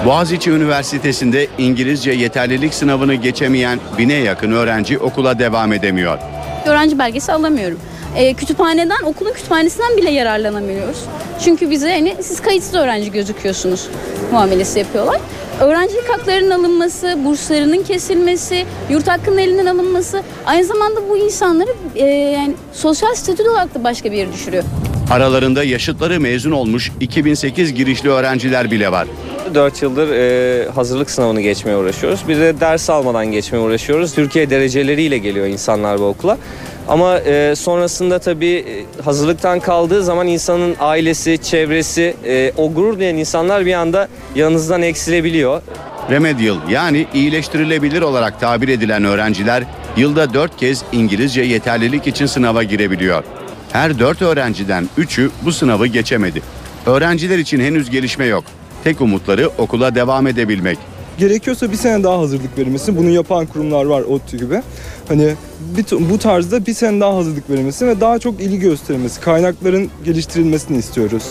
[0.06, 6.18] Boğaziçi Üniversitesi'nde İngilizce yeterlilik sınavını geçemeyen bine yakın öğrenci okula devam edemiyor.
[6.66, 7.80] Öğrenci belgesi alamıyorum.
[8.16, 10.98] Ee, kütüphaneden, okulun kütüphanesinden bile yararlanamıyoruz.
[11.44, 13.88] Çünkü bize hani siz kayıtsız öğrenci gözüküyorsunuz
[14.32, 15.22] muamelesi yapıyorlar.
[15.60, 22.54] Öğrencilik haklarının alınması, burslarının kesilmesi, yurt hakkının elinden alınması aynı zamanda bu insanları e, yani
[22.74, 24.64] sosyal statü olarak da başka bir yere düşürüyor.
[25.12, 29.08] Aralarında yaşıtları mezun olmuş 2008 girişli öğrenciler bile var.
[29.54, 32.28] 4 yıldır e, hazırlık sınavını geçmeye uğraşıyoruz.
[32.28, 34.14] Bir de ders almadan geçmeye uğraşıyoruz.
[34.16, 36.38] Türkiye dereceleriyle geliyor insanlar bu okula.
[36.88, 38.66] Ama e, sonrasında tabii
[39.00, 44.82] e, hazırlıktan kaldığı zaman insanın ailesi, çevresi, e, o gurur duyan insanlar bir anda yanınızdan
[44.82, 45.62] eksilebiliyor.
[46.10, 49.64] Remedial yani iyileştirilebilir olarak tabir edilen öğrenciler
[49.98, 53.24] yılda 4 kez İngilizce yeterlilik için sınava girebiliyor.
[53.72, 56.42] Her 4 öğrenciden 3'ü bu sınavı geçemedi.
[56.86, 58.44] Öğrenciler için henüz gelişme yok.
[58.84, 60.78] Tek umutları okula devam edebilmek.
[61.18, 62.98] Gerekiyorsa bir sene daha hazırlık verilmesi.
[62.98, 64.62] Bunu yapan kurumlar var ODTÜ gibi.
[65.08, 65.34] Hani
[66.00, 71.24] bu tarzda bir sene daha hazırlık verilmesi ve daha çok ilgi gösterilmesi, kaynakların geliştirilmesini istiyoruz.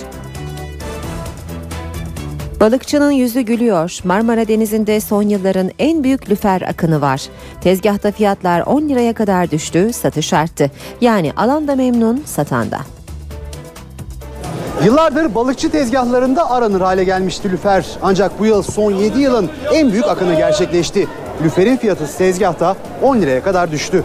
[2.61, 3.99] Balıkçının yüzü gülüyor.
[4.05, 7.23] Marmara Denizi'nde son yılların en büyük lüfer akını var.
[7.61, 10.71] Tezgahta fiyatlar 10 liraya kadar düştü, satış arttı.
[11.01, 12.79] Yani alan da memnun, satan da.
[14.85, 17.87] Yıllardır balıkçı tezgahlarında aranır hale gelmişti lüfer.
[18.03, 21.09] Ancak bu yıl son 7 yılın en büyük akını gerçekleşti.
[21.45, 24.05] Lüferin fiyatı tezgahta 10 liraya kadar düştü.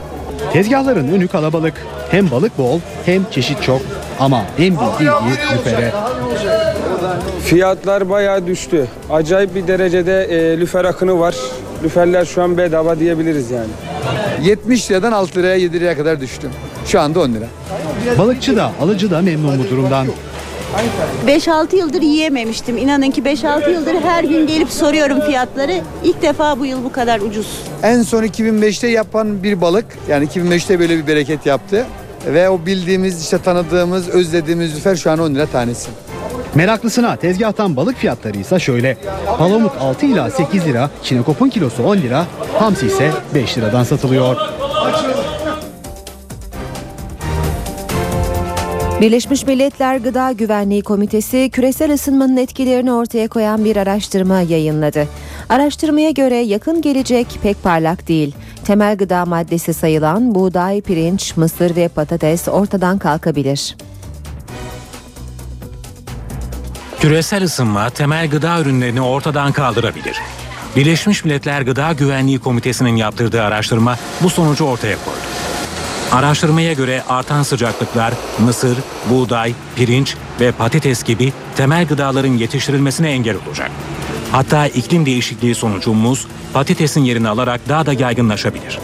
[0.53, 1.73] Tezgahların önü kalabalık.
[2.11, 3.81] Hem balık bol hem çeşit çok.
[4.19, 5.93] Ama en büyük ilgi lüfere.
[7.43, 8.87] Fiyatlar bayağı düştü.
[9.09, 11.35] Acayip bir derecede e, lüfer akını var.
[11.83, 13.69] Lüferler şu an bedava diyebiliriz yani.
[14.43, 16.49] 70 liradan 6 liraya 7 liraya kadar düştüm.
[16.85, 17.45] Şu anda 10 lira.
[18.17, 20.07] Balıkçı da alıcı da memnun bu durumdan.
[21.27, 22.77] 5-6 yıldır yiyememiştim.
[22.77, 25.81] İnanın ki 5-6 yıldır her gün gelip soruyorum fiyatları.
[26.03, 27.47] İlk defa bu yıl bu kadar ucuz.
[27.83, 29.85] En son 2005'te yapan bir balık.
[30.09, 31.85] Yani 2005'te böyle bir bereket yaptı.
[32.27, 35.89] Ve o bildiğimiz işte tanıdığımız, özlediğimiz lüfer şu an 10 lira tanesi.
[36.55, 38.97] Meraklısına tezgahtan balık fiyatları ise şöyle.
[39.37, 42.25] Palamut 6 ila 8 lira, çinekopun kilosu 10 lira,
[42.59, 44.37] hamsi ise 5 liradan satılıyor.
[49.01, 55.07] Birleşmiş Milletler Gıda Güvenliği Komitesi küresel ısınmanın etkilerini ortaya koyan bir araştırma yayınladı.
[55.49, 58.35] Araştırmaya göre yakın gelecek pek parlak değil.
[58.65, 63.75] Temel gıda maddesi sayılan buğday, pirinç, mısır ve patates ortadan kalkabilir.
[66.99, 70.17] Küresel ısınma temel gıda ürünlerini ortadan kaldırabilir.
[70.75, 75.19] Birleşmiş Milletler Gıda Güvenliği Komitesi'nin yaptırdığı araştırma bu sonucu ortaya koydu.
[76.11, 78.77] Araştırmaya göre artan sıcaklıklar mısır,
[79.09, 83.71] buğday, pirinç ve patates gibi temel gıdaların yetiştirilmesine engel olacak.
[84.31, 88.79] Hatta iklim değişikliği sonucu muz, patatesin yerini alarak daha da yaygınlaşabilir.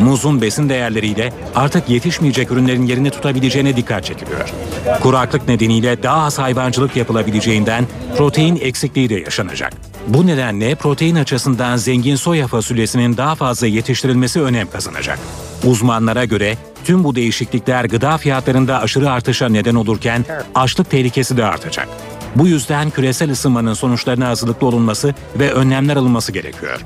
[0.00, 4.52] Muzun besin değerleriyle artık yetişmeyecek ürünlerin yerini tutabileceğine dikkat çekiliyor.
[5.00, 9.72] Kuraklık nedeniyle daha az hayvancılık yapılabileceğinden protein eksikliği de yaşanacak.
[10.08, 15.18] Bu nedenle protein açısından zengin soya fasulyesinin daha fazla yetiştirilmesi önem kazanacak.
[15.64, 21.88] Uzmanlara göre tüm bu değişiklikler gıda fiyatlarında aşırı artışa neden olurken açlık tehlikesi de artacak.
[22.36, 26.80] Bu yüzden küresel ısınmanın sonuçlarına hazırlıklı olunması ve önlemler alınması gerekiyor.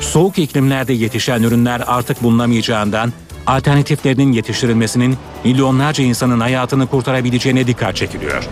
[0.00, 3.12] Soğuk iklimlerde yetişen ürünler artık bulunamayacağından
[3.46, 8.48] alternatiflerinin yetiştirilmesinin milyonlarca insanın hayatını kurtarabileceğine dikkat çekiliyor.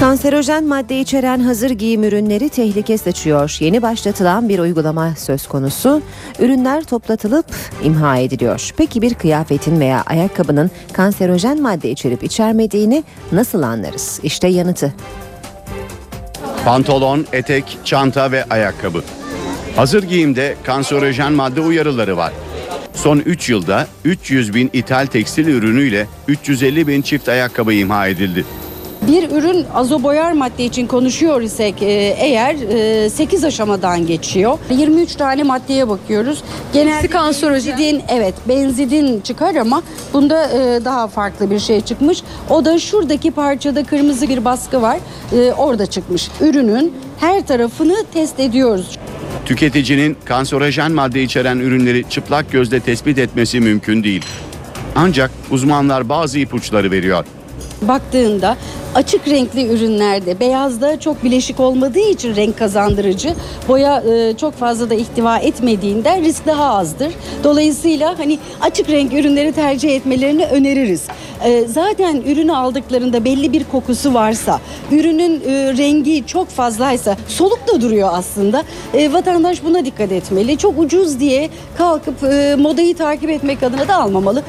[0.00, 3.56] Kanserojen madde içeren hazır giyim ürünleri tehlike saçıyor.
[3.60, 6.02] Yeni başlatılan bir uygulama söz konusu.
[6.38, 7.46] Ürünler toplatılıp
[7.84, 8.70] imha ediliyor.
[8.76, 14.20] Peki bir kıyafetin veya ayakkabının kanserojen madde içerip içermediğini nasıl anlarız?
[14.22, 14.94] İşte yanıtı.
[16.64, 19.02] Pantolon, etek, çanta ve ayakkabı.
[19.76, 22.32] Hazır giyimde kanserojen madde uyarıları var.
[22.94, 28.44] Son 3 yılda 300 bin ithal tekstil ürünüyle 350 bin çift ayakkabı imha edildi.
[29.08, 32.56] Bir ürün azoboyar madde için konuşuyor isek e, eğer
[33.08, 34.58] 8 aşamadan geçiyor.
[34.70, 36.42] 23 tane maddeye bakıyoruz.
[36.72, 42.22] Genelde benzidin, evet benzidin çıkar ama bunda e, daha farklı bir şey çıkmış.
[42.50, 44.98] O da şuradaki parçada kırmızı bir baskı var.
[45.32, 46.28] E, orada çıkmış.
[46.40, 48.98] Ürünün her tarafını test ediyoruz.
[49.46, 54.24] Tüketicinin kanserojen madde içeren ürünleri çıplak gözle tespit etmesi mümkün değil.
[54.96, 57.24] Ancak uzmanlar bazı ipuçları veriyor.
[57.82, 58.56] Baktığında
[58.94, 63.34] açık renkli ürünlerde beyazda çok bileşik olmadığı için renk kazandırıcı
[63.68, 67.12] boya e, çok fazla da ihtiva etmediğinden risk daha azdır.
[67.44, 71.02] Dolayısıyla hani açık renk ürünleri tercih etmelerini öneririz.
[71.44, 74.60] E, zaten ürünü aldıklarında belli bir kokusu varsa,
[74.92, 78.64] ürünün e, rengi çok fazlaysa, soluk da duruyor aslında.
[78.94, 80.58] E, vatandaş buna dikkat etmeli.
[80.58, 84.42] Çok ucuz diye kalkıp e, modayı takip etmek adına da almamalı.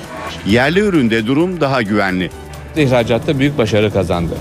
[0.45, 2.29] Yerli üründe durum daha güvenli.
[2.77, 4.33] İhracatta büyük başarı kazandı.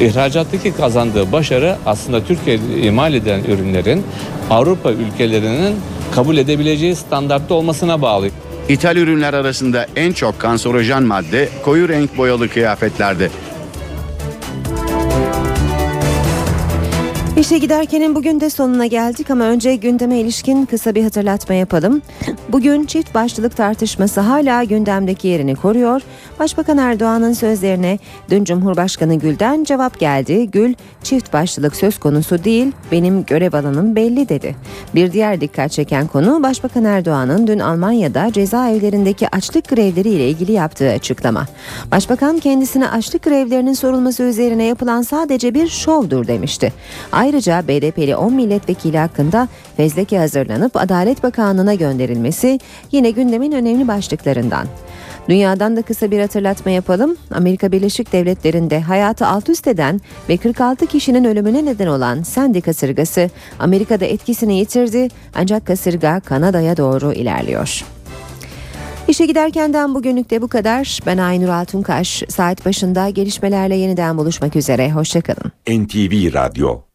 [0.00, 4.04] İhracattaki kazandığı başarı aslında Türkiye'de imal edilen ürünlerin
[4.50, 5.76] Avrupa ülkelerinin
[6.14, 8.28] kabul edebileceği standartta olmasına bağlı.
[8.68, 13.30] İthal ürünler arasında en çok kanserojen madde koyu renk boyalı kıyafetlerde.
[17.42, 22.02] İşe giderkenin bugün de sonuna geldik ama önce gündeme ilişkin kısa bir hatırlatma yapalım.
[22.48, 26.02] Bugün çift başlılık tartışması hala gündemdeki yerini koruyor.
[26.38, 27.98] Başbakan Erdoğan'ın sözlerine
[28.30, 30.50] dün Cumhurbaşkanı Gül'den cevap geldi.
[30.50, 34.56] Gül, çift başlılık söz konusu değil, benim görev alanım belli dedi.
[34.94, 40.90] Bir diğer dikkat çeken konu Başbakan Erdoğan'ın dün Almanya'da cezaevlerindeki açlık grevleri ile ilgili yaptığı
[40.90, 41.46] açıklama.
[41.90, 46.72] Başbakan kendisine açlık grevlerinin sorulması üzerine yapılan sadece bir şovdur demişti.
[47.32, 52.60] Ayrıca BDP'li 10 milletvekili hakkında fezleke hazırlanıp Adalet Bakanlığı'na gönderilmesi
[52.92, 54.66] yine gündemin önemli başlıklarından.
[55.28, 57.16] Dünyadan da kısa bir hatırlatma yapalım.
[57.34, 63.30] Amerika Birleşik Devletleri'nde hayatı alt üst eden ve 46 kişinin ölümüne neden olan Sandy kasırgası
[63.58, 67.84] Amerika'da etkisini yitirdi ancak kasırga Kanada'ya doğru ilerliyor.
[69.08, 71.00] İşe giderkenden bugünlük de bu kadar.
[71.06, 72.22] Ben Aynur Altunkaş.
[72.28, 74.92] Saat başında gelişmelerle yeniden buluşmak üzere.
[74.92, 75.52] Hoşçakalın.
[75.68, 76.91] NTV Radyo